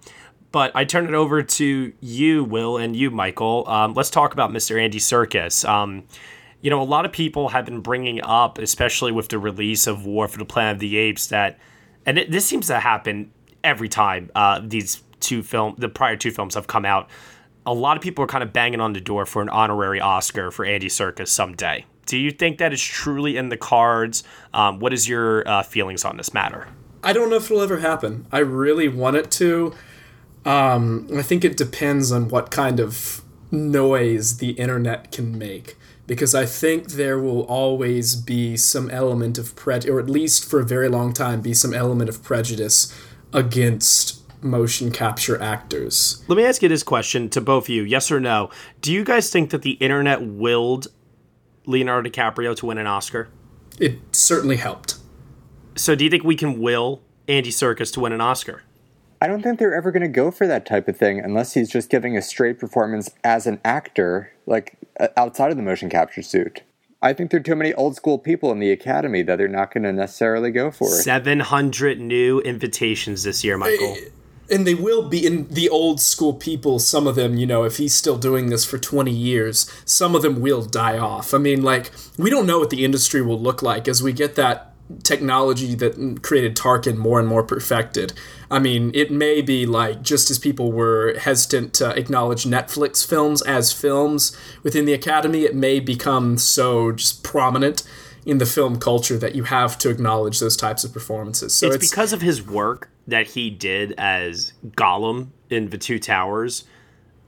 [0.54, 3.68] But I turn it over to you, Will, and you, Michael.
[3.68, 4.80] Um, let's talk about Mr.
[4.80, 5.68] Andy Serkis.
[5.68, 6.04] Um,
[6.62, 10.06] you know, a lot of people have been bringing up, especially with the release of
[10.06, 11.58] War for the Planet of the Apes, that,
[12.06, 13.32] and it, this seems to happen
[13.64, 17.10] every time uh, these two film, the prior two films have come out.
[17.66, 20.52] A lot of people are kind of banging on the door for an honorary Oscar
[20.52, 21.84] for Andy Serkis someday.
[22.06, 24.24] Do you think that is truly in the cards?
[24.54, 26.68] Um, what is your uh, feelings on this matter?
[27.04, 28.28] I don't know if it'll ever happen.
[28.32, 29.74] I really want it to.
[30.46, 33.22] Um, I think it depends on what kind of
[33.52, 35.78] noise the internet can make.
[36.06, 40.60] Because I think there will always be some element of prejudice, or at least for
[40.60, 42.94] a very long time, be some element of prejudice
[43.32, 46.22] against motion capture actors.
[46.28, 48.50] Let me ask you this question to both of you yes or no.
[48.82, 50.88] Do you guys think that the internet willed
[51.66, 53.30] Leonardo DiCaprio to win an Oscar?
[53.80, 54.98] It certainly helped.
[55.76, 58.64] So do you think we can will Andy Serkis to win an Oscar?
[59.24, 61.70] I don't think they're ever going to go for that type of thing unless he's
[61.70, 66.22] just giving a straight performance as an actor, like uh, outside of the motion capture
[66.22, 66.64] suit.
[67.02, 69.74] I think there are too many old school people in the academy that they're not
[69.74, 71.04] going to necessarily go for it.
[71.04, 73.96] 700 new invitations this year, Michael.
[74.52, 77.78] And they will be in the old school people, some of them, you know, if
[77.78, 81.34] he's still doing this for 20 years, some of them will die off.
[81.34, 84.36] I mean, like, we don't know what the industry will look like as we get
[84.36, 88.14] that technology that created Tarkin more and more perfected.
[88.52, 93.42] I mean, it may be like just as people were hesitant to acknowledge Netflix films
[93.44, 97.84] as films within the Academy, it may become so just prominent
[98.26, 101.54] in the film culture that you have to acknowledge those types of performances.
[101.54, 106.00] So it's, it's, because of his work that he did as Gollum in The Two
[106.00, 106.66] Towers.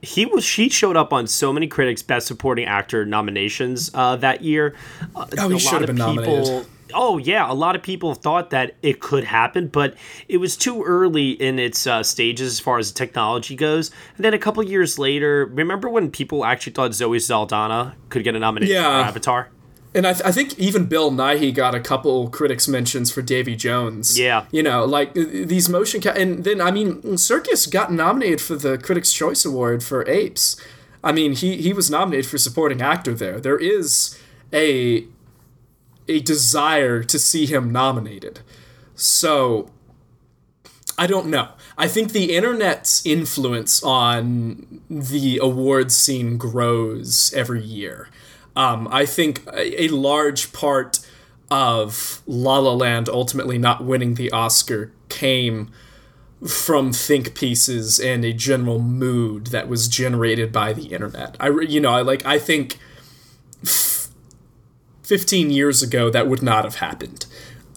[0.02, 4.42] He was she showed up on so many critics best supporting actor nominations uh, that
[4.42, 4.74] year.
[5.14, 8.76] Uh, oh, he should have been nominated oh yeah, a lot of people thought that
[8.82, 9.94] it could happen, but
[10.28, 13.90] it was too early in its uh, stages as far as technology goes.
[14.16, 18.34] And then a couple years later, remember when people actually thought Zoe Saldana could get
[18.34, 19.02] a nomination yeah.
[19.02, 19.50] for Avatar?
[19.94, 23.56] And I, th- I, think even Bill Nighy got a couple critics mentions for Davy
[23.56, 24.18] Jones.
[24.18, 28.56] Yeah, you know, like these motion ca- and then I mean, Serkis got nominated for
[28.56, 30.56] the Critics' Choice Award for Apes.
[31.02, 33.40] I mean, he he was nominated for supporting actor there.
[33.40, 34.18] There is
[34.52, 35.06] a
[36.08, 38.40] a desire to see him nominated.
[38.94, 39.70] So
[40.98, 41.48] I don't know.
[41.76, 48.08] I think the internet's influence on the awards scene grows every year.
[48.54, 51.06] Um, I think a, a, large part
[51.50, 55.70] of La La Land ultimately not winning the Oscar came
[56.46, 61.36] from think pieces and a general mood that was generated by the internet.
[61.38, 62.24] I, you know, I like.
[62.24, 62.78] I think.
[65.06, 67.26] 15 years ago that would not have happened.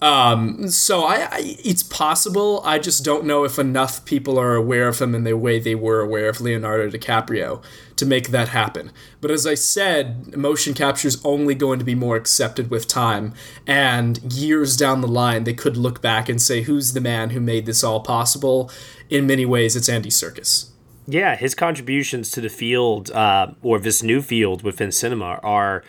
[0.02, 2.62] Um, so I, I, it's possible.
[2.64, 5.74] I just don't know if enough people are aware of him in the way they
[5.74, 7.62] were aware of Leonardo DiCaprio
[7.96, 8.90] to make that happen.
[9.20, 13.34] But as I said, motion capture is only going to be more accepted with time.
[13.66, 17.40] And years down the line, they could look back and say, "Who's the man who
[17.40, 18.70] made this all possible?"
[19.10, 20.70] In many ways, it's Andy Serkis.
[21.06, 25.82] Yeah, his contributions to the field, uh, or this new field within cinema, are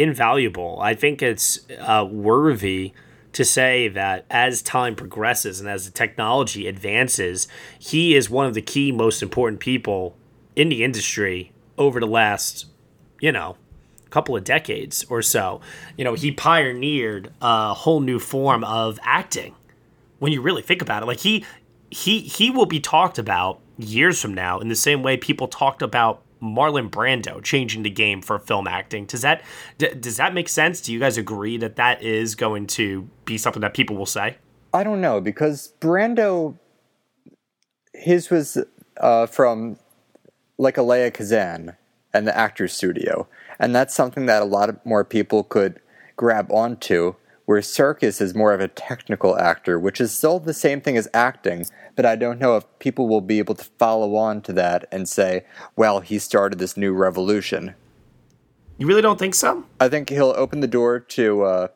[0.00, 0.78] invaluable.
[0.80, 2.92] I think it's uh, worthy
[3.32, 7.46] to say that as time progresses and as the technology advances,
[7.78, 10.16] he is one of the key, most important people
[10.56, 12.66] in the industry over the last,
[13.20, 13.56] you know,
[14.08, 15.60] couple of decades or so.
[15.96, 19.54] You know, he pioneered a whole new form of acting.
[20.18, 21.44] When you really think about it, like he
[21.90, 25.82] he he will be talked about years from now in the same way people talked
[25.82, 29.06] about Marlon Brando changing the game for film acting.
[29.06, 29.42] Does that
[29.78, 30.80] d- does that make sense?
[30.80, 34.38] Do you guys agree that that is going to be something that people will say?
[34.72, 36.56] I don't know because Brando,
[37.92, 38.58] his was
[38.98, 39.78] uh, from
[40.58, 41.76] like Elia Kazan,
[42.12, 43.28] and the actor's studio.
[43.58, 45.80] And that's something that a lot more people could
[46.16, 47.14] grab onto,
[47.50, 51.08] where Serkis is more of a technical actor, which is still the same thing as
[51.12, 54.86] acting, but I don't know if people will be able to follow on to that
[54.92, 55.44] and say,
[55.74, 57.74] well, he started this new revolution.
[58.78, 59.64] You really don't think so?
[59.80, 61.68] I think he'll open the door to uh,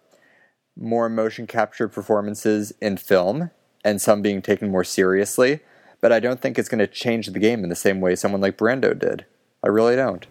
[0.77, 3.51] more motion capture performances in film
[3.85, 5.59] and some being taken more seriously,
[6.01, 8.41] but I don't think it's going to change the game in the same way someone
[8.41, 9.27] like Brando did.
[9.65, 10.25] I really don't.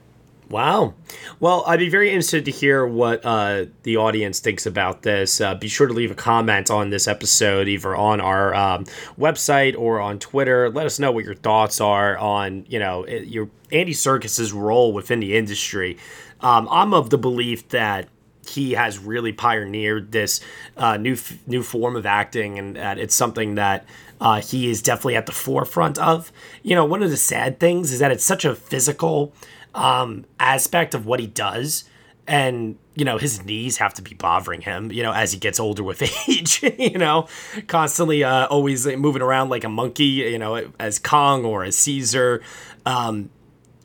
[0.50, 0.94] Wow.
[1.40, 5.42] Well, I'd be very interested to hear what uh, the audience thinks about this.
[5.42, 8.86] Uh, be sure to leave a comment on this episode, either on our um,
[9.18, 10.70] website or on Twitter.
[10.70, 15.20] Let us know what your thoughts are on, you know, your Andy Serkis's role within
[15.20, 15.98] the industry.
[16.42, 18.10] Um, I'm of the belief that
[18.48, 20.42] he has really pioneered this
[20.76, 21.18] uh, new
[21.48, 23.86] new form of acting, and that it's something that
[24.20, 26.32] uh, he is definitely at the forefront of.
[26.62, 29.34] You know, one of the sad things is that it's such a physical
[29.74, 31.86] um, aspect of what he does.
[32.26, 35.60] And, you know, his knees have to be bothering him, you know, as he gets
[35.60, 37.28] older with age, you know,
[37.68, 42.42] constantly uh, always moving around like a monkey, you know, as Kong or as Caesar.
[42.86, 43.30] Um,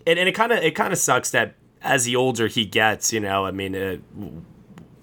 [0.06, 3.12] and, and it kind of it kind of sucks that as the older he gets,
[3.12, 4.02] you know, I mean,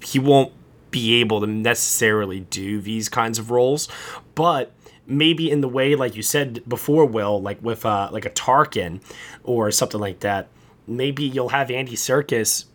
[0.02, 0.54] he won't
[0.92, 3.90] be able to necessarily do these kinds of roles,
[4.34, 4.72] but
[5.06, 9.02] maybe in the way like you said before, Will, like with uh, like a Tarkin
[9.44, 10.48] or something like that,
[10.88, 12.66] maybe you'll have Andy Serkis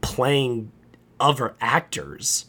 [0.00, 0.70] playing
[1.20, 2.46] other actors,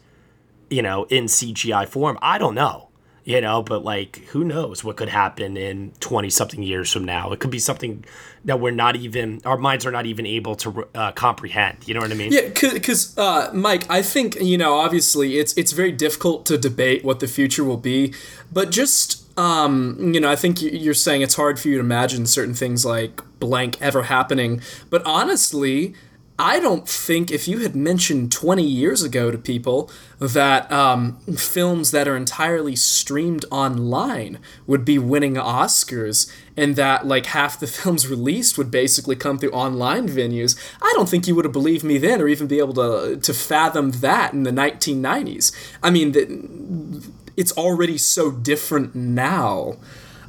[0.69, 2.17] you know, in CGI form.
[2.21, 2.84] I don't know,
[3.25, 7.31] you know, but like who knows what could happen in 20 something years from now.
[7.31, 8.05] It could be something
[8.45, 11.87] that we're not even, our minds are not even able to uh, comprehend.
[11.87, 12.31] You know what I mean?
[12.31, 17.03] Yeah, because uh, Mike, I think you know, obviously, it's it's very difficult to debate
[17.03, 18.13] what the future will be,
[18.53, 22.25] but just um, you know, I think you're saying it's hard for you to imagine
[22.25, 24.61] certain things like blank ever happening.
[24.89, 25.93] But honestly,
[26.37, 31.91] I don't think if you had mentioned 20 years ago to people that um, films
[31.91, 38.09] that are entirely streamed online would be winning Oscars and that like half the films
[38.09, 41.97] released would basically come through online venues, I don't think you would have believed me
[41.97, 45.55] then or even be able to, to fathom that in the 1990s.
[45.81, 49.77] I mean, the, it's already so different now.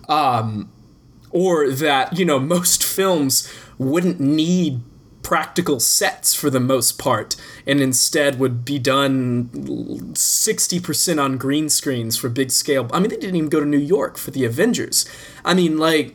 [0.08, 0.70] Um,
[1.32, 4.82] or that, you know, most films wouldn't need
[5.26, 7.34] practical sets for the most part
[7.66, 9.48] and instead would be done
[10.12, 12.88] 60% on green screens for big scale.
[12.92, 15.04] I mean, they didn't even go to New York for the Avengers.
[15.44, 16.14] I mean, like,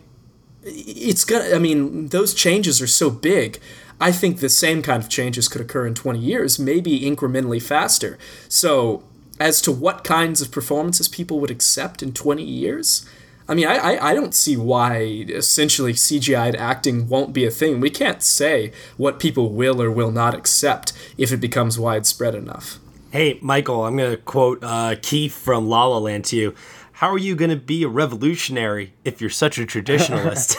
[0.63, 3.59] it's gonna, I mean, those changes are so big.
[3.99, 8.17] I think the same kind of changes could occur in 20 years, maybe incrementally faster.
[8.47, 9.03] So,
[9.41, 13.05] as to what kinds of performances people would accept in 20 years.
[13.51, 17.81] I mean, I, I, I don't see why essentially CGI acting won't be a thing.
[17.81, 22.79] We can't say what people will or will not accept if it becomes widespread enough.
[23.11, 26.55] Hey, Michael, I'm going to quote uh, Keith from La La Land to you.
[26.93, 30.55] How are you going to be a revolutionary if you're such a traditionalist?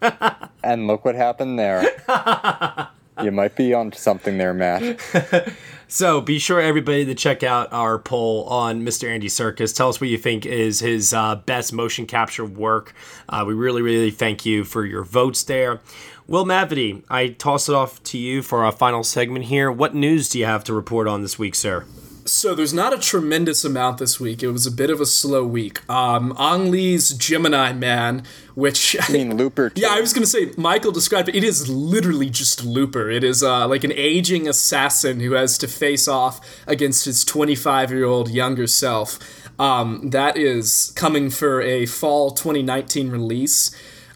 [0.62, 1.82] and look what happened there.
[3.24, 5.00] you might be onto something there, Matt.
[5.88, 9.08] so be sure everybody to check out our poll on Mr.
[9.08, 9.74] Andy Serkis.
[9.74, 12.94] Tell us what you think is his uh, best motion capture work.
[13.28, 15.80] Uh, we really, really thank you for your votes there.
[16.26, 19.72] Will Mavity, I toss it off to you for our final segment here.
[19.72, 21.86] What news do you have to report on this week, sir?
[22.28, 24.42] So there's not a tremendous amount this week.
[24.42, 25.88] It was a bit of a slow week.
[25.88, 28.22] Um, Ang Lee's Gemini Man,
[28.54, 29.70] which I mean Looper.
[29.70, 29.80] Too.
[29.88, 31.34] Yeah, I was gonna say Michael described it.
[31.36, 33.10] It is literally just Looper.
[33.10, 37.90] It is uh, like an aging assassin who has to face off against his 25
[37.90, 39.18] year old younger self.
[39.58, 43.70] Um, that is coming for a fall 2019 release.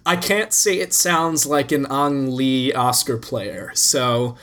[0.04, 4.36] I can't say it sounds like an Ang Lee Oscar player, so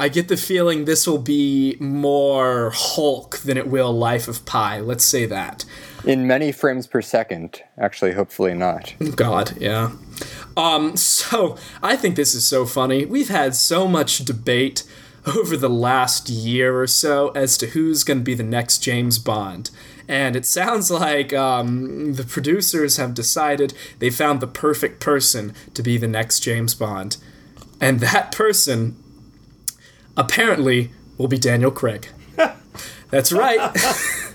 [0.00, 4.80] I get the feeling this will be more Hulk than it will Life of Pi.
[4.80, 5.66] Let's say that.
[6.06, 7.62] In many frames per second.
[7.76, 8.94] Actually, hopefully not.
[9.14, 9.92] God, yeah.
[10.56, 13.04] Um, so I think this is so funny.
[13.04, 14.84] We've had so much debate
[15.26, 19.18] over the last year or so as to who's going to be the next James
[19.18, 19.70] Bond.
[20.08, 25.82] And it sounds like um, the producers have decided they found the perfect person to
[25.82, 27.18] be the next James Bond.
[27.82, 28.96] And that person
[30.20, 32.08] apparently will be Daniel Craig.
[33.10, 33.76] That's right.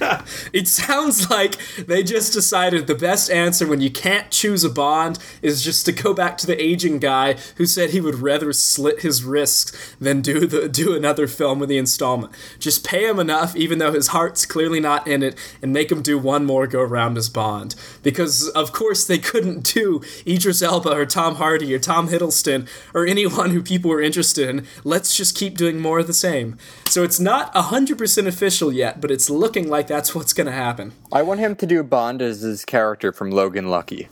[0.52, 5.18] it sounds like they just decided the best answer when you can't choose a Bond
[5.42, 9.00] is just to go back to the aging guy who said he would rather slit
[9.00, 12.32] his wrists than do the do another film with the installment.
[12.58, 16.02] Just pay him enough, even though his heart's clearly not in it, and make him
[16.02, 17.74] do one more go round as Bond.
[18.02, 23.06] Because of course they couldn't do Idris Elba or Tom Hardy or Tom Hiddleston or
[23.06, 24.66] anyone who people were interested in.
[24.84, 26.58] Let's just keep doing more of the same.
[26.86, 30.52] So it's not hundred percent official yet, but it's looking like that's what's going to
[30.52, 30.92] happen.
[31.12, 34.08] I want him to do Bond as his character from Logan Lucky.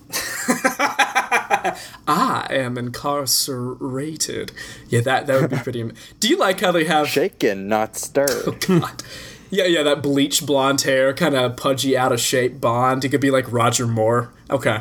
[2.06, 4.52] I am incarcerated.
[4.88, 5.90] Yeah, that that would be pretty.
[6.20, 8.30] do you like how they have shaken, not stirred?
[8.46, 9.02] Oh God.
[9.50, 13.02] Yeah, yeah, that bleached blonde hair, kind of pudgy, out of shape Bond.
[13.02, 14.32] He could be like Roger Moore.
[14.50, 14.80] Okay.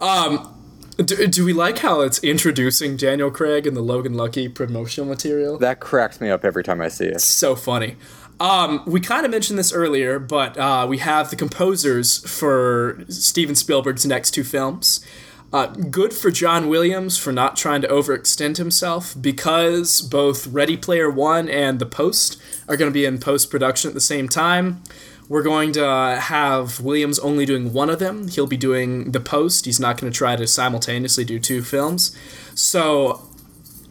[0.00, 0.54] Um,
[0.96, 5.58] do, do we like how it's introducing Daniel Craig in the Logan Lucky promotional material?
[5.58, 7.20] That cracks me up every time I see it.
[7.20, 7.96] So funny.
[8.40, 13.54] Um, we kind of mentioned this earlier, but uh, we have the composers for Steven
[13.54, 15.04] Spielberg's next two films.
[15.52, 21.10] Uh, good for John Williams for not trying to overextend himself because both Ready Player
[21.10, 24.82] One and The Post are going to be in post production at the same time.
[25.28, 28.28] We're going to have Williams only doing one of them.
[28.28, 29.64] He'll be doing The Post.
[29.64, 32.16] He's not going to try to simultaneously do two films.
[32.54, 33.29] So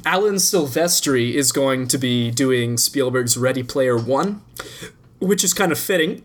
[0.06, 4.42] Alan Silvestri is going to be doing Spielberg's Ready Player One,
[5.20, 6.24] which is kind of fitting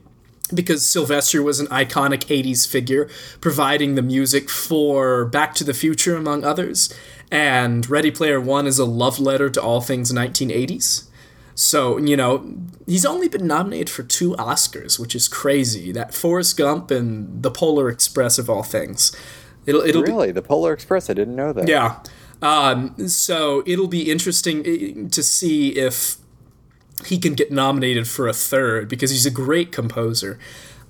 [0.53, 3.09] because Silvestri was an iconic 80s figure,
[3.41, 6.93] providing the music for Back to the Future, among others.
[7.31, 11.09] And Ready Player One is a love letter to all things 1980s.
[11.57, 12.53] So, you know,
[12.87, 15.93] he's only been nominated for two Oscars, which is crazy.
[15.93, 19.17] That Forrest Gump and The Polar Express of all things.
[19.65, 20.29] It'll, it'll really?
[20.29, 21.09] Be, the Polar Express?
[21.09, 21.69] I didn't know that.
[21.69, 22.01] Yeah.
[22.45, 26.19] Um, so it'll be interesting eh, to see if
[27.07, 30.39] he can get nominated for a third because he's a great composer.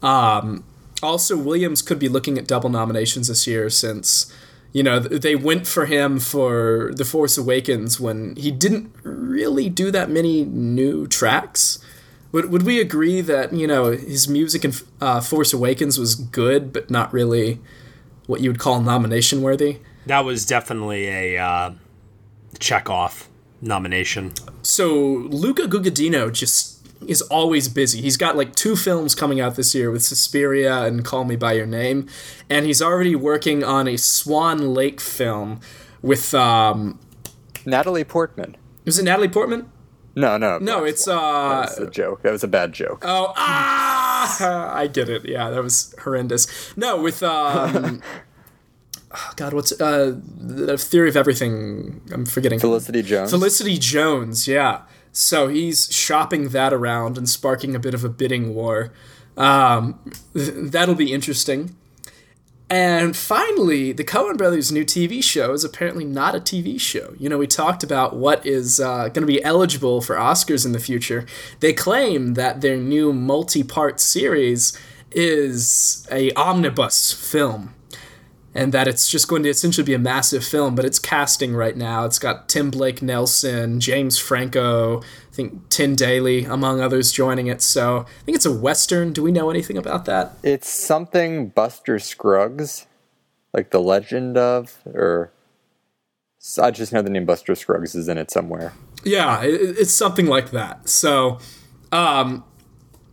[0.02, 0.64] Um,
[1.01, 4.32] also, Williams could be looking at double nominations this year since
[4.72, 9.93] you know they went for him for The Force Awakens when he didn't really do
[9.93, 11.78] that many new tracks.
[12.32, 16.72] Would, would we agree that you know his music in uh, Force Awakens was good,
[16.72, 17.60] but not really
[18.26, 19.78] what you would call nomination worthy?
[20.06, 21.72] That was definitely a uh,
[22.59, 23.28] check off
[23.60, 24.32] nomination.
[24.62, 26.74] So Luca Guadagnino just
[27.06, 28.01] is always busy.
[28.01, 31.52] He's got like two films coming out this year with Suspiria and Call Me by
[31.55, 32.09] Your Name,
[32.48, 35.60] and he's already working on a Swan Lake film
[36.02, 36.98] with um,
[37.64, 38.56] Natalie Portman.
[38.85, 39.70] Is it Natalie Portman?
[40.16, 40.85] No, no, no.
[40.85, 42.22] It's uh, that was a joke.
[42.22, 43.05] That was a bad joke.
[43.05, 45.28] Oh, ah, I get it.
[45.28, 46.76] Yeah, that was horrendous.
[46.76, 48.02] No, with um.
[49.15, 52.01] oh God, what's uh, the theory of everything?
[52.12, 52.59] I'm forgetting.
[52.59, 53.31] Felicity Jones.
[53.31, 54.82] Felicity Jones, yeah.
[55.12, 58.93] So he's shopping that around and sparking a bit of a bidding war.
[59.36, 59.99] Um,
[60.35, 61.77] th- that'll be interesting.
[62.70, 67.15] And finally, the Coen Brothers' new TV show is apparently not a TV show.
[67.19, 70.73] You know, we talked about what is uh, going to be eligible for Oscars in
[70.73, 71.27] the future.
[71.61, 74.77] They claim that their new multi-part series
[75.12, 77.74] is a omnibus film
[78.55, 80.74] and that it's just going to essentially be a massive film.
[80.74, 82.05] But it's casting right now.
[82.05, 87.60] It's got Tim Blake Nelson, James Franco, I think Tim Daly, among others, joining it.
[87.60, 89.12] So I think it's a western.
[89.12, 90.32] Do we know anything about that?
[90.43, 92.86] It's something Buster Scruggs,
[93.52, 95.32] like the legend of, or
[96.62, 98.72] I just know the name Buster Scruggs is in it somewhere.
[99.02, 100.89] Yeah, it's something like that.
[100.89, 101.39] So.
[101.93, 102.44] Um,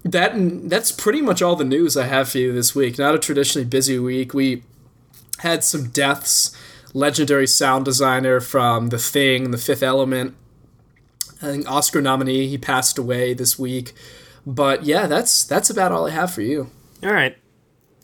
[0.04, 0.32] that
[0.68, 2.98] that's pretty much all the news I have for you this week.
[2.98, 4.34] Not a traditionally busy week.
[4.34, 4.64] We
[5.42, 6.56] had some deaths.
[6.94, 10.36] Legendary sound designer from The Thing, The Fifth Element.
[11.42, 12.48] I think Oscar nominee.
[12.48, 13.94] He passed away this week.
[14.46, 16.70] But yeah, that's that's about all I have for you.
[17.04, 17.38] All right.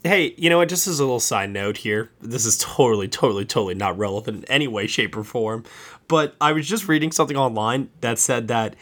[0.04, 0.68] Hey, you know what?
[0.68, 4.44] Just as a little side note here, this is totally, totally, totally not relevant in
[4.46, 5.64] any way, shape, or form.
[6.06, 8.76] But I was just reading something online that said that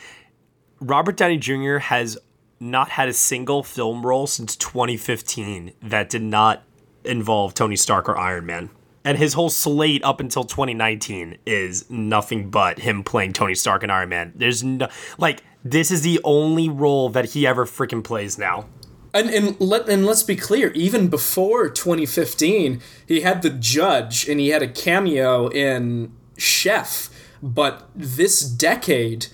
[0.78, 1.78] Robert Downey Jr.
[1.78, 2.18] has
[2.60, 6.62] not had a single film role since 2015 that did not
[7.06, 8.70] involve Tony Stark or Iron Man.
[9.04, 13.92] And his whole slate up until 2019 is nothing but him playing Tony Stark and
[13.92, 14.32] Iron Man.
[14.34, 18.66] There's no like this is the only role that he ever freaking plays now.
[19.14, 24.40] And and let and let's be clear, even before 2015, he had the judge and
[24.40, 27.08] he had a cameo in Chef.
[27.42, 29.26] But this decade,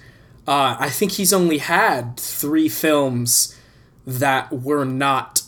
[0.46, 3.58] uh, I think he's only had three films
[4.06, 5.41] that were not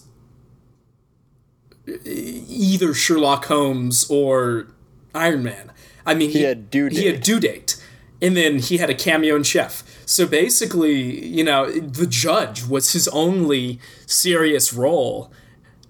[1.87, 4.69] either Sherlock Holmes or
[5.15, 5.73] Iron Man.
[6.07, 6.99] I mean, he, he had due date.
[6.99, 7.83] He had due date,
[8.21, 9.83] and then he had a cameo in Chef.
[10.07, 15.33] So basically, you know, the judge was his only serious role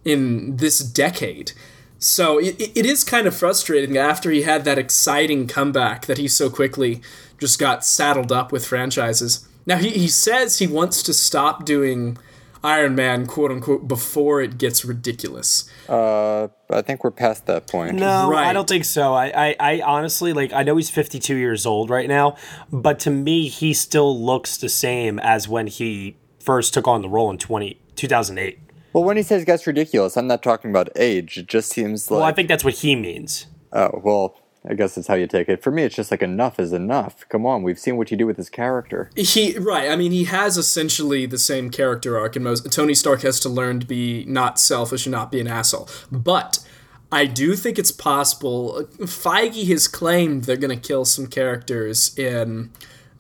[0.05, 1.53] in this decade.
[1.99, 6.29] So it, it is kind of frustrating after he had that exciting comeback that he
[6.29, 7.01] so quickly
[7.39, 9.49] just got saddled up with franchises.
[9.67, 12.19] Now he, he says he wants to stop doing
[12.65, 15.71] Iron Man, quote unquote, before it gets ridiculous.
[15.89, 17.95] Uh, I think we're past that point.
[17.97, 18.47] No, Right.
[18.47, 19.13] I don't think so.
[19.13, 20.53] I, I, I honestly like.
[20.53, 22.37] I know he's 52 years old right now,
[22.73, 27.09] but to me, he still looks the same as when he first took on the
[27.09, 28.59] role in 20, 2008.
[28.95, 31.37] Well, when he says it gets ridiculous, I'm not talking about age.
[31.37, 32.19] It just seems like.
[32.19, 33.47] Well, I think that's what he means.
[33.73, 34.37] Oh, well,
[34.67, 35.63] I guess that's how you take it.
[35.63, 37.29] For me, it's just like enough is enough.
[37.29, 39.11] Come on, we've seen what you do with this character.
[39.15, 39.91] He right.
[39.91, 43.51] I mean, he has essentially the same character arc, and most Tony Stark has to
[43.51, 45.89] learn to be not selfish and not be an asshole.
[46.11, 46.67] But
[47.13, 48.89] I do think it's possible.
[49.01, 52.71] Feige has claimed they're going to kill some characters in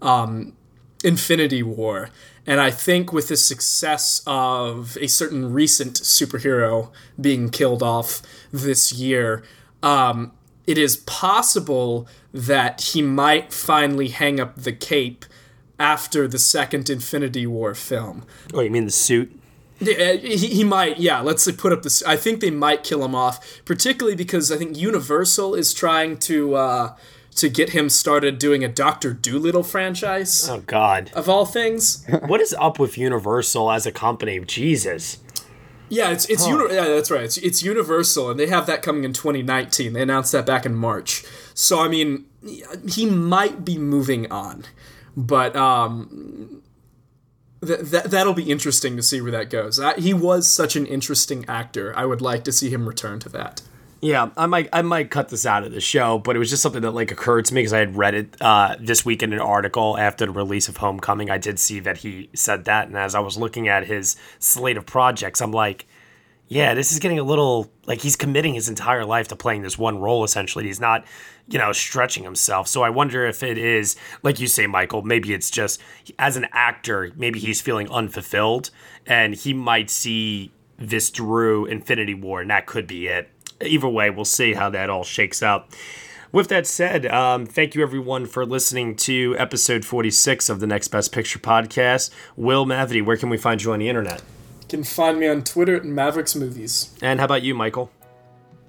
[0.00, 0.56] um,
[1.04, 2.08] Infinity War,
[2.46, 6.90] and I think with the success of a certain recent superhero
[7.20, 9.44] being killed off this year.
[9.82, 10.32] Um,
[10.66, 15.24] it is possible that he might finally hang up the cape
[15.78, 18.24] after the second Infinity War film.
[18.52, 19.38] Oh, you mean the suit?
[19.80, 21.20] Yeah, He, he might, yeah.
[21.20, 22.02] Let's put up this.
[22.04, 26.54] I think they might kill him off, particularly because I think Universal is trying to
[26.54, 26.96] uh,
[27.36, 30.48] to get him started doing a Doctor Doolittle franchise.
[30.48, 32.06] Oh God, of all things.
[32.26, 34.38] what is up with Universal as a company?
[34.40, 35.18] Jesus.
[35.94, 36.56] Yeah, it's it's Huh.
[36.58, 37.24] uni- yeah, that's right.
[37.24, 39.92] It's, it's Universal, and they have that coming in 2019.
[39.92, 41.24] They announced that back in March.
[41.54, 42.26] So I mean,
[42.88, 44.64] he might be moving on,
[45.16, 46.62] but um,
[47.64, 49.78] th- that that'll be interesting to see where that goes.
[49.80, 51.92] I, he was such an interesting actor.
[51.96, 53.62] I would like to see him return to that.
[54.04, 56.62] Yeah, I might I might cut this out of the show, but it was just
[56.62, 59.32] something that like occurred to me because I had read it uh, this week in
[59.32, 61.30] an article after the release of Homecoming.
[61.30, 64.76] I did see that he said that, and as I was looking at his slate
[64.76, 65.86] of projects, I'm like,
[66.48, 69.78] yeah, this is getting a little like he's committing his entire life to playing this
[69.78, 70.22] one role.
[70.22, 71.06] Essentially, he's not,
[71.48, 72.68] you know, stretching himself.
[72.68, 75.00] So I wonder if it is like you say, Michael.
[75.00, 75.80] Maybe it's just
[76.18, 78.68] as an actor, maybe he's feeling unfulfilled,
[79.06, 84.10] and he might see this through Infinity War, and that could be it either way,
[84.10, 85.68] we'll see how that all shakes out.
[86.32, 90.88] With that said, um, thank you everyone for listening to episode 46 of the Next
[90.88, 92.10] Best Picture podcast.
[92.36, 94.20] Will Mavity, where can we find you on the internet?
[94.62, 96.92] You can find me on Twitter at Mavericks Movies.
[97.00, 97.92] And how about you, Michael?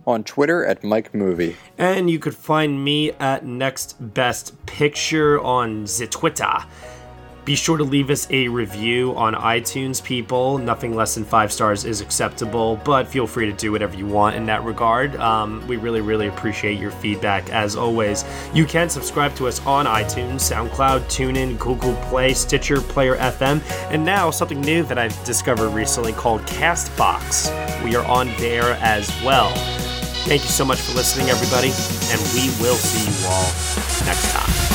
[0.06, 1.56] On Twitter at Mike Movie.
[1.80, 6.66] And you could find me at Next Best Picture on the Twitter.
[7.46, 10.58] Be sure to leave us a review on iTunes, people.
[10.58, 14.36] Nothing less than five stars is acceptable, but feel free to do whatever you want
[14.36, 15.16] in that regard.
[15.18, 18.26] Um, we really, really appreciate your feedback as always.
[18.56, 23.62] You can subscribe to us on iTunes, SoundCloud, TuneIn, Google Play, Stitcher, Player FM,
[23.92, 27.84] and now something new that I've discovered recently called Castbox.
[27.84, 29.52] We are on there as well.
[30.26, 31.70] Thank you so much for listening, everybody,
[32.12, 34.75] and we will see you all next time.